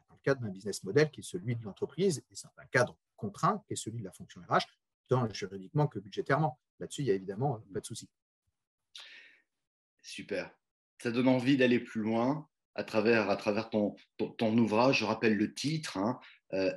dans 0.09 0.15
le 0.15 0.21
cadre 0.23 0.41
d'un 0.41 0.49
business 0.49 0.83
model 0.83 1.09
qui 1.11 1.21
est 1.21 1.23
celui 1.23 1.55
de 1.55 1.63
l'entreprise 1.63 2.19
et 2.19 2.35
c'est 2.35 2.47
un 2.47 2.65
cadre 2.71 2.97
contraint 3.15 3.63
qui 3.67 3.73
est 3.73 3.77
celui 3.77 3.99
de 3.99 4.05
la 4.05 4.11
fonction 4.11 4.41
RH, 4.47 4.65
tant 5.07 5.27
juridiquement 5.33 5.87
que 5.87 5.99
budgétairement. 5.99 6.59
Là-dessus, 6.79 7.01
il 7.01 7.05
n'y 7.05 7.11
a 7.11 7.15
évidemment 7.15 7.61
pas 7.73 7.79
de 7.79 7.85
souci. 7.85 8.09
Super. 10.01 10.51
Ça 11.01 11.11
donne 11.11 11.27
envie 11.27 11.57
d'aller 11.57 11.79
plus 11.79 12.01
loin 12.01 12.47
à 12.75 12.83
travers, 12.83 13.29
à 13.29 13.35
travers 13.35 13.69
ton, 13.69 13.95
ton, 14.17 14.57
ouvrage. 14.57 14.99
Je 14.99 15.05
rappelle 15.05 15.35
le 15.35 15.53
titre, 15.53 15.97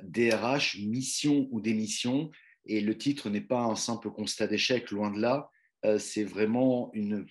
DRH, 0.03 0.75
hein, 0.75 0.79
euh, 0.81 0.87
mission 0.87 1.47
ou 1.51 1.61
démission. 1.61 2.31
Et 2.65 2.81
le 2.81 2.97
titre 2.97 3.29
n'est 3.29 3.41
pas 3.41 3.61
un 3.61 3.75
simple 3.75 4.11
constat 4.11 4.47
d'échec, 4.47 4.91
loin 4.91 5.11
de 5.11 5.19
là. 5.19 5.49
Euh, 5.85 5.99
c'est 5.99 6.23
vraiment 6.23 6.89
une, 6.93 7.25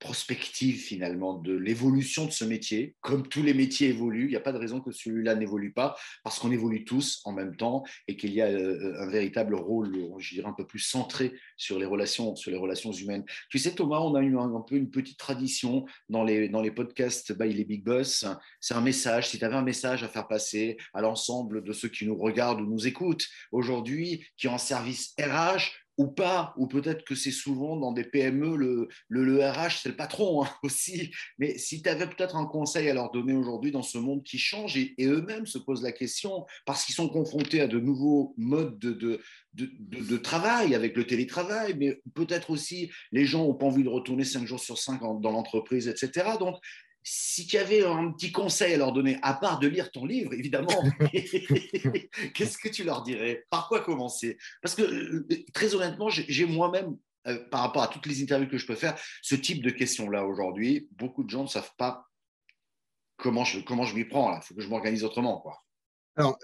prospective 0.00 0.78
finalement 0.78 1.34
de 1.34 1.52
l'évolution 1.52 2.24
de 2.24 2.30
ce 2.30 2.44
métier. 2.44 2.96
Comme 3.00 3.28
tous 3.28 3.42
les 3.42 3.54
métiers 3.54 3.90
évoluent, 3.90 4.24
il 4.24 4.30
n'y 4.30 4.36
a 4.36 4.40
pas 4.40 4.52
de 4.52 4.58
raison 4.58 4.80
que 4.80 4.90
celui-là 4.90 5.34
n'évolue 5.34 5.72
pas 5.72 5.94
parce 6.24 6.38
qu'on 6.38 6.50
évolue 6.50 6.84
tous 6.84 7.20
en 7.24 7.32
même 7.32 7.54
temps 7.54 7.84
et 8.08 8.16
qu'il 8.16 8.32
y 8.32 8.40
a 8.40 8.46
euh, 8.46 8.94
un 8.98 9.08
véritable 9.08 9.54
rôle, 9.54 9.94
je 10.18 10.34
dirais, 10.34 10.48
un 10.48 10.54
peu 10.54 10.66
plus 10.66 10.78
centré 10.80 11.34
sur 11.56 11.78
les 11.78 11.84
relations, 11.84 12.34
sur 12.34 12.50
les 12.50 12.56
relations 12.56 12.92
humaines. 12.92 13.24
Tu 13.50 13.58
sais, 13.58 13.74
Thomas, 13.74 14.00
on 14.00 14.14
a 14.14 14.22
eu 14.22 14.38
un, 14.38 14.64
peu 14.66 14.76
une 14.76 14.90
petite 14.90 15.18
tradition 15.18 15.84
dans 16.08 16.24
les, 16.24 16.48
dans 16.48 16.62
les 16.62 16.70
podcasts 16.70 17.36
by 17.36 17.52
les 17.52 17.64
Big 17.64 17.84
Boss. 17.84 18.24
C'est 18.58 18.74
un 18.74 18.80
message. 18.80 19.28
Si 19.28 19.38
tu 19.38 19.44
avais 19.44 19.56
un 19.56 19.62
message 19.62 20.02
à 20.02 20.08
faire 20.08 20.26
passer 20.26 20.78
à 20.94 21.02
l'ensemble 21.02 21.62
de 21.62 21.72
ceux 21.72 21.88
qui 21.88 22.06
nous 22.06 22.16
regardent 22.16 22.62
ou 22.62 22.66
nous 22.66 22.86
écoutent 22.86 23.26
aujourd'hui, 23.52 24.24
qui 24.38 24.48
ont 24.48 24.54
un 24.54 24.58
service 24.58 25.14
RH, 25.20 25.72
ou 26.00 26.06
pas, 26.06 26.54
ou 26.56 26.66
peut-être 26.66 27.04
que 27.04 27.14
c'est 27.14 27.30
souvent 27.30 27.76
dans 27.76 27.92
des 27.92 28.04
PME, 28.04 28.56
le, 28.56 28.88
le, 29.10 29.44
RH, 29.44 29.82
c'est 29.82 29.90
le 29.90 29.96
patron 29.96 30.42
hein, 30.42 30.48
aussi. 30.62 31.10
Mais 31.38 31.58
si 31.58 31.82
tu 31.82 31.90
avais 31.90 32.06
peut-être 32.06 32.36
un 32.36 32.46
conseil 32.46 32.88
à 32.88 32.94
leur 32.94 33.10
donner 33.10 33.34
aujourd'hui 33.34 33.70
dans 33.70 33.82
ce 33.82 33.98
monde 33.98 34.22
qui 34.22 34.38
change 34.38 34.78
et, 34.78 34.94
eux-mêmes 34.98 35.44
se 35.44 35.58
posent 35.58 35.82
la 35.82 35.92
question, 35.92 36.46
parce 36.64 36.86
qu'ils 36.86 36.94
sont 36.94 37.10
confrontés 37.10 37.60
à 37.60 37.66
de 37.66 37.78
nouveaux 37.78 38.34
modes 38.38 38.78
de, 38.78 38.92
de, 38.92 39.20
de, 39.52 40.16
travail 40.16 40.74
avec 40.74 40.96
le 40.96 41.06
télétravail, 41.06 41.74
mais 41.76 42.00
peut-être 42.14 42.48
aussi 42.48 42.90
les 43.12 43.26
gens 43.26 43.44
n'ont 43.44 43.54
pas 43.54 43.66
envie 43.66 43.84
de 43.84 43.88
retourner 43.90 44.24
cinq 44.24 44.46
jours 44.46 44.60
sur 44.60 44.78
cinq 44.78 45.02
dans 45.02 45.30
l'entreprise, 45.30 45.86
etc. 45.86 46.30
Donc, 46.38 46.56
si 47.02 47.46
tu 47.46 47.56
avais 47.56 47.84
un 47.84 48.12
petit 48.12 48.32
conseil 48.32 48.74
à 48.74 48.76
leur 48.76 48.92
donner, 48.92 49.18
à 49.22 49.34
part 49.34 49.58
de 49.58 49.66
lire 49.66 49.90
ton 49.90 50.04
livre, 50.04 50.34
évidemment, 50.34 50.68
qu'est-ce 52.34 52.58
que 52.58 52.68
tu 52.68 52.84
leur 52.84 53.02
dirais? 53.02 53.46
Par 53.50 53.68
quoi 53.68 53.80
commencer? 53.80 54.38
Parce 54.62 54.74
que, 54.74 54.82
euh, 54.82 55.26
très 55.52 55.74
honnêtement, 55.74 56.08
j'ai 56.10 56.46
moi-même, 56.46 56.96
euh, 57.26 57.42
par 57.48 57.60
rapport 57.60 57.82
à 57.82 57.88
toutes 57.88 58.06
les 58.06 58.22
interviews 58.22 58.48
que 58.48 58.58
je 58.58 58.66
peux 58.66 58.74
faire, 58.74 58.98
ce 59.22 59.34
type 59.34 59.62
de 59.62 59.70
questions-là 59.70 60.26
aujourd'hui. 60.26 60.88
Beaucoup 60.92 61.24
de 61.24 61.30
gens 61.30 61.42
ne 61.42 61.48
savent 61.48 61.74
pas 61.76 62.06
comment 63.16 63.44
je, 63.44 63.60
comment 63.60 63.84
je 63.84 63.94
m'y 63.94 64.04
prends. 64.04 64.36
Il 64.36 64.42
faut 64.42 64.54
que 64.54 64.60
je 64.60 64.68
m'organise 64.68 65.04
autrement. 65.04 65.40
Quoi. 65.40 65.62
Alors, 66.16 66.38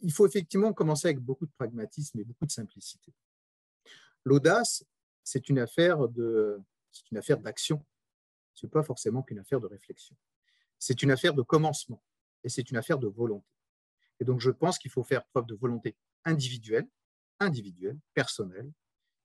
il 0.00 0.12
faut 0.12 0.26
effectivement 0.26 0.72
commencer 0.72 1.08
avec 1.08 1.20
beaucoup 1.20 1.46
de 1.46 1.52
pragmatisme 1.56 2.20
et 2.20 2.24
beaucoup 2.24 2.46
de 2.46 2.52
simplicité. 2.52 3.12
L'audace, 4.24 4.84
c'est 5.24 5.48
une 5.48 5.58
affaire 5.58 6.08
de, 6.08 6.60
c'est 6.90 7.10
une 7.10 7.18
affaire 7.18 7.38
d'action 7.38 7.84
ce 8.54 8.66
n'est 8.66 8.70
pas 8.70 8.82
forcément 8.82 9.22
qu'une 9.22 9.38
affaire 9.38 9.60
de 9.60 9.66
réflexion. 9.66 10.16
C'est 10.78 11.02
une 11.02 11.10
affaire 11.10 11.34
de 11.34 11.42
commencement 11.42 12.02
et 12.44 12.48
c'est 12.48 12.70
une 12.70 12.76
affaire 12.76 12.98
de 12.98 13.08
volonté. 13.08 13.46
Et 14.20 14.24
donc, 14.24 14.40
je 14.40 14.50
pense 14.50 14.78
qu'il 14.78 14.90
faut 14.90 15.02
faire 15.02 15.24
preuve 15.26 15.46
de 15.46 15.54
volonté 15.54 15.96
individuelle, 16.24 16.88
individuelle, 17.40 17.98
personnelle, 18.14 18.70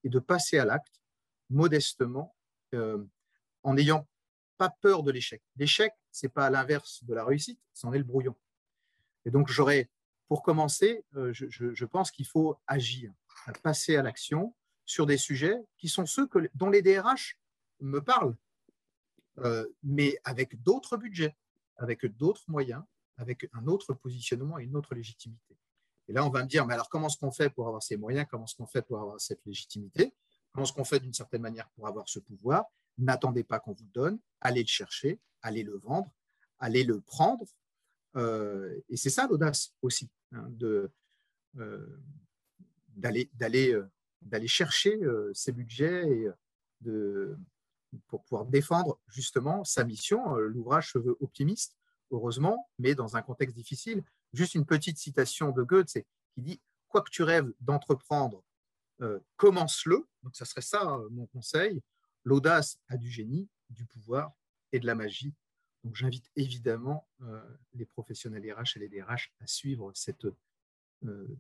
et 0.04 0.10
de 0.10 0.20
passer 0.20 0.58
à 0.58 0.66
l'acte 0.66 1.02
modestement 1.50 2.36
euh, 2.74 3.04
en 3.64 3.74
n'ayant 3.74 4.08
pas 4.58 4.70
peur 4.70 5.04
de 5.04 5.12
l'échec. 5.12 5.44
L'échec, 5.56 5.94
ce 6.12 6.26
n'est 6.26 6.32
pas 6.32 6.50
l'inverse 6.50 7.04
de 7.04 7.14
la 7.14 7.24
réussite, 7.24 7.60
c'en 7.74 7.94
est 7.94 7.98
le 7.98 8.04
brouillon. 8.04 8.36
Et 9.26 9.32
donc, 9.32 9.50
j'aurais, 9.50 9.90
pour 10.28 10.42
commencer, 10.42 11.06
euh, 11.16 11.32
je, 11.34 11.86
pense 11.86 12.12
qu'il 12.12 12.26
faut 12.26 12.58
agir, 12.66 13.12
passer 13.62 13.96
à 13.98 14.02
l'action 14.02 14.56
sur 14.86 15.06
des 15.06 15.18
sujets 15.18 15.58
qui 15.78 15.90
sont 15.90 16.06
ceux 16.06 16.28
que, 16.28 16.50
dont 16.56 16.70
les 16.70 16.82
DRH 16.82 17.38
me 17.82 18.00
parlent. 18.00 18.36
Euh, 19.40 19.68
mais 19.84 20.18
avec 20.24 20.62
d'autres 20.64 20.98
budgets, 20.98 21.36
avec 21.78 22.06
d'autres 22.06 22.44
moyens, 22.48 22.84
avec 23.18 23.50
un 23.54 23.68
autre 23.68 23.94
positionnement 23.94 24.58
et 24.58 24.64
une 24.64 24.76
autre 24.76 24.96
légitimité. 24.96 25.58
Et 26.08 26.14
là, 26.14 26.26
on 26.26 26.30
va 26.30 26.44
me 26.44 26.48
dire, 26.48 26.66
mais 26.66 26.74
alors 26.74 26.90
comment 26.90 27.08
est-ce 27.08 27.18
qu'on 27.18 27.32
fait 27.32 27.50
pour 27.50 27.68
avoir 27.68 27.84
ces 27.84 27.98
moyens? 27.98 28.26
Comment 28.30 28.46
est-ce 28.46 28.56
qu'on 28.56 28.68
fait 28.68 28.82
pour 28.82 29.00
avoir 29.00 29.20
cette 29.20 29.46
légitimité? 29.46 30.14
Comment 30.52 30.66
est-ce 30.66 30.74
qu'on 30.74 30.86
fait 30.86 31.00
d'une 31.00 31.14
certaine 31.14 31.42
manière 31.42 31.70
pour 31.72 31.88
avoir 31.88 32.08
ce 32.10 32.20
pouvoir? 32.20 32.66
N'attendez 32.98 33.44
pas 33.44 33.60
qu'on 33.60 33.74
vous 33.74 33.84
le 33.84 33.92
donne, 33.92 34.20
allez 34.42 34.62
le 34.62 34.68
chercher, 34.68 35.20
allez 35.42 35.64
le 35.64 35.78
vendre, 35.78 36.12
allez 36.60 36.84
le 36.84 37.02
prendre. 37.02 37.46
Euh, 38.16 38.80
et 38.90 38.98
c'est 38.98 39.12
ça 39.12 39.28
l'audace 39.28 39.76
aussi, 39.82 40.10
hein, 40.32 40.48
de, 40.50 40.90
euh, 41.58 42.02
d'aller, 42.96 43.30
d'aller, 43.34 44.48
chercher 44.48 45.00
ces 45.34 45.52
budgets 45.52 46.10
et 46.10 46.28
de, 46.82 47.38
pour 48.08 48.24
pouvoir 48.24 48.46
défendre 48.46 49.00
justement 49.08 49.64
sa 49.64 49.84
mission. 49.84 50.38
Euh, 50.38 50.48
l'ouvrage 50.48 50.92
se 50.92 50.98
veut 50.98 51.18
optimiste, 51.20 51.78
heureusement, 52.12 52.70
mais 52.80 52.96
dans 52.96 53.16
un 53.16 53.22
contexte 53.22 53.56
difficile. 53.56 54.04
Juste 54.34 54.56
une 54.56 54.66
petite 54.66 54.98
citation 54.98 55.52
de 55.52 55.64
Goethe 55.64 56.06
qui 56.34 56.42
dit 56.42 56.62
Quoi 56.90 57.02
que 57.02 57.10
tu 57.10 57.24
rêves 57.24 57.52
d'entreprendre, 57.60 58.44
euh, 59.02 59.20
commence-le. 59.36 60.08
Donc, 60.24 60.36
ça 60.36 60.46
serait 60.46 60.62
ça 60.62 60.96
euh, 60.96 61.10
mon 61.12 61.26
conseil. 61.28 61.82
L'audace 62.24 62.80
a 62.88 62.98
du 62.98 63.10
génie, 63.10 63.50
du 63.70 63.86
pouvoir 63.86 64.32
et 64.72 64.80
de 64.80 64.86
la 64.86 64.96
magie. 64.96 65.34
Donc, 65.84 65.96
j'invite 65.96 66.30
évidemment 66.36 67.08
les 67.74 67.86
professionnels 67.86 68.52
RH 68.52 68.76
et 68.76 68.80
les 68.80 68.90
DRH 68.90 69.32
à 69.40 69.48
suivre 69.48 69.92
cette, 69.94 70.28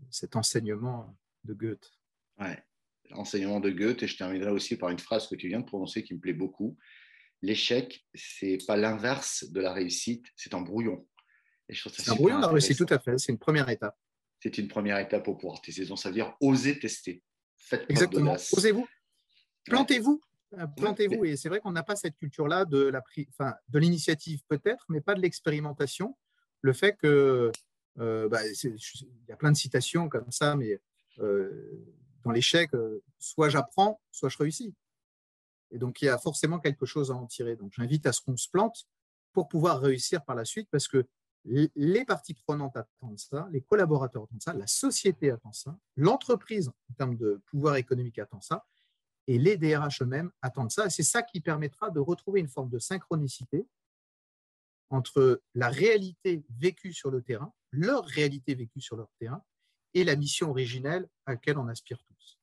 cet 0.09 0.37
enseignement 0.37 1.17
de 1.43 1.53
Goethe. 1.53 1.91
Enseignement 3.13 3.59
de 3.59 3.69
Goethe, 3.69 4.03
et 4.03 4.07
je 4.07 4.17
terminerai 4.17 4.51
aussi 4.51 4.77
par 4.77 4.89
une 4.89 4.99
phrase 4.99 5.27
que 5.27 5.35
tu 5.35 5.47
viens 5.47 5.59
de 5.59 5.65
prononcer 5.65 6.03
qui 6.03 6.13
me 6.13 6.19
plaît 6.19 6.33
beaucoup. 6.33 6.77
L'échec, 7.41 8.05
c'est 8.15 8.57
pas 8.65 8.77
l'inverse 8.77 9.45
de 9.51 9.61
la 9.61 9.73
réussite, 9.73 10.25
c'est 10.35 10.53
un 10.53 10.61
brouillon. 10.61 11.07
C'est 11.69 12.09
un 12.09 12.15
brouillon 12.15 12.39
la 12.39 12.47
réussite, 12.47 12.77
tout 12.77 12.85
à 12.89 12.99
fait. 12.99 13.17
C'est 13.17 13.31
une 13.31 13.37
première 13.37 13.69
étape. 13.69 13.97
C'est 14.41 14.57
une 14.57 14.67
première 14.67 14.97
étape 14.99 15.23
pour 15.23 15.37
pouvoir 15.37 15.61
tester. 15.61 15.85
Donc, 15.85 15.99
ça 15.99 16.09
veut 16.09 16.15
dire 16.15 16.35
oser 16.39 16.79
tester. 16.79 17.23
Faites 17.57 17.85
Exactement. 17.89 18.35
Osez-vous. 18.53 18.87
Plantez-vous. 19.65 20.21
Euh, 20.53 20.67
plantez-vous. 20.67 21.25
Et 21.25 21.35
c'est 21.35 21.49
vrai 21.49 21.59
qu'on 21.59 21.71
n'a 21.71 21.83
pas 21.83 21.95
cette 21.95 22.15
culture-là 22.17 22.65
de 22.65 22.83
la, 22.83 23.03
enfin, 23.29 23.55
de 23.67 23.79
l'initiative 23.79 24.41
peut-être, 24.47 24.85
mais 24.89 25.01
pas 25.01 25.13
de 25.13 25.21
l'expérimentation. 25.21 26.17
Le 26.61 26.73
fait 26.73 26.95
que 26.97 27.51
euh, 27.99 28.29
bah, 28.29 28.39
il 28.45 28.77
y 29.27 29.31
a 29.31 29.35
plein 29.35 29.51
de 29.51 29.57
citations 29.57 30.07
comme 30.07 30.31
ça, 30.31 30.55
mais 30.55 30.79
euh, 31.19 31.83
dans 32.27 32.33
l'échec, 32.33 32.73
euh, 32.73 33.01
soit 33.19 33.47
j'apprends, 33.47 34.01
soit 34.11 34.27
je 34.27 34.37
réussis. 34.37 34.75
Et 35.71 35.77
donc, 35.77 36.01
il 36.01 36.05
y 36.05 36.09
a 36.09 36.17
forcément 36.17 36.59
quelque 36.59 36.85
chose 36.85 37.09
à 37.09 37.15
en 37.15 37.25
tirer. 37.25 37.55
Donc, 37.55 37.71
j'invite 37.73 38.05
à 38.05 38.11
ce 38.11 38.21
qu'on 38.21 38.35
se 38.35 38.49
plante 38.49 38.85
pour 39.31 39.47
pouvoir 39.47 39.79
réussir 39.79 40.23
par 40.25 40.35
la 40.35 40.43
suite 40.43 40.67
parce 40.69 40.87
que 40.87 41.07
les 41.45 42.03
parties 42.03 42.33
prenantes 42.33 42.75
attendent 42.75 43.17
ça, 43.19 43.47
les 43.51 43.61
collaborateurs 43.61 44.23
attendent 44.23 44.41
ça, 44.41 44.53
la 44.53 44.67
société 44.67 45.31
attend 45.31 45.53
ça, 45.53 45.77
l'entreprise 45.95 46.67
en 46.67 46.93
termes 46.97 47.15
de 47.15 47.41
pouvoir 47.45 47.77
économique 47.77 48.19
attend 48.19 48.41
ça, 48.41 48.65
et 49.27 49.37
les 49.37 49.55
DRH 49.55 50.01
eux-mêmes 50.01 50.29
attendent 50.41 50.71
ça. 50.71 50.89
c'est 50.89 51.03
ça 51.03 51.21
qui 51.21 51.39
permettra 51.39 51.89
de 51.89 52.01
retrouver 52.01 52.41
une 52.41 52.49
forme 52.49 52.69
de 52.69 52.79
synchronicité 52.79 53.65
entre 54.89 55.41
la 55.55 55.69
réalité 55.69 56.43
vécue 56.49 56.91
sur 56.91 57.11
le 57.11 57.21
terrain, 57.21 57.53
leur 57.71 58.03
réalité 58.03 58.53
vécue 58.53 58.81
sur 58.81 58.97
leur 58.97 59.09
terrain, 59.17 59.41
et 59.93 60.03
la 60.03 60.15
mission 60.15 60.49
originelle 60.49 61.07
à 61.25 61.31
laquelle 61.31 61.57
on 61.57 61.67
aspire 61.67 61.97
tous. 62.07 62.39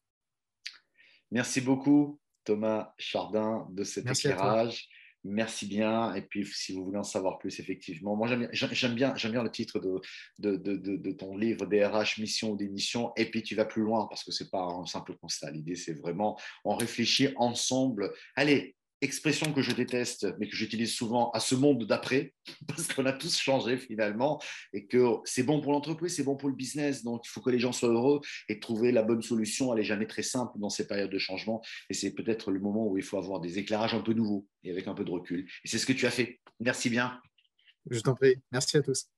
Merci 1.31 1.61
beaucoup, 1.61 2.21
Thomas 2.45 2.95
Chardin, 2.99 3.67
de 3.71 3.85
cet 3.85 4.07
éclairage. 4.07 4.89
Merci 5.25 5.67
bien. 5.67 6.15
Et 6.15 6.21
puis, 6.21 6.45
si 6.45 6.75
vous 6.75 6.85
voulez 6.85 6.99
en 6.99 7.03
savoir 7.03 7.39
plus, 7.39 7.59
effectivement, 7.59 8.15
moi, 8.15 8.29
j'aime 8.29 8.95
bien, 8.95 9.15
bien, 9.15 9.31
bien 9.31 9.43
le 9.43 9.51
titre 9.51 9.81
de, 9.81 10.01
de, 10.39 10.57
de, 10.57 10.97
de, 10.97 11.13
ton 11.13 11.37
livre, 11.37 11.65
DRH, 11.65 12.19
mission 12.19 12.51
ou 12.51 12.57
démission. 12.57 13.11
Et 13.17 13.31
puis, 13.31 13.43
tu 13.43 13.55
vas 13.55 13.65
plus 13.65 13.83
loin 13.83 14.07
parce 14.07 14.23
que 14.23 14.33
ce 14.33 14.45
n'est 14.45 14.51
pas 14.51 14.63
un 14.63 14.85
simple 14.85 15.17
constat. 15.17 15.51
L'idée, 15.51 15.77
c'est 15.77 15.95
vraiment, 15.95 16.39
on 16.65 16.77
réfléchit 16.77 17.31
ensemble. 17.37 18.13
Allez, 18.37 18.77
expression 19.05 19.53
que 19.53 19.63
je 19.63 19.73
déteste, 19.73 20.27
mais 20.39 20.49
que 20.49 20.57
j'utilise 20.57 20.93
souvent 20.93 21.31
à 21.31 21.41
ce 21.41 21.55
monde 21.55 21.87
d'après, 21.87 22.35
parce 22.67 22.93
qu'on 22.93 23.07
a 23.07 23.13
tous 23.13 23.39
changé 23.39 23.77
finalement, 23.77 24.41
et 24.73 24.87
que 24.87 25.19
c'est 25.25 25.43
bon 25.43 25.61
pour 25.61 25.73
l'entreprise, 25.73 26.17
c'est 26.17 26.25
bon 26.25 26.37
pour 26.37 26.49
le 26.49 26.55
business, 26.55 27.05
donc 27.05 27.23
il 27.25 27.29
faut 27.29 27.41
que 27.41 27.51
les 27.51 27.59
gens 27.59 27.73
soient 27.73 27.91
heureux 27.91 28.21
et 28.49 28.59
trouver 28.59 28.93
la 28.93 29.03
bonne 29.03 29.23
solution. 29.23 29.73
Elle 29.73 29.81
n'est 29.81 29.85
jamais 29.85 30.07
très 30.07 30.23
simple 30.23 30.59
dans 30.59 30.71
ces 30.71 30.87
périodes 30.87 31.11
de 31.11 31.19
changement, 31.19 31.63
et 31.91 31.95
c'est 31.95 32.13
peut-être 32.13 32.51
le 32.51 32.61
moment 32.61 32.87
où 32.87 32.99
il 32.99 33.05
faut 33.05 33.19
avoir 33.19 33.41
des 33.41 33.59
éclairages 33.59 33.95
un 33.95 34.01
peu 34.01 34.13
nouveaux 34.13 34.47
et 34.65 34.71
avec 34.71 34.89
un 34.89 34.95
peu 34.95 35.05
de 35.05 35.11
recul. 35.11 35.47
Et 35.65 35.69
c'est 35.69 35.79
ce 35.79 35.87
que 35.87 35.93
tu 35.93 36.07
as 36.07 36.11
fait. 36.11 36.41
Merci 36.61 36.91
bien. 36.91 37.21
Je 37.91 38.01
t'en 38.01 38.15
prie. 38.15 38.37
Merci 38.51 38.79
à 38.79 38.83
tous. 38.83 39.14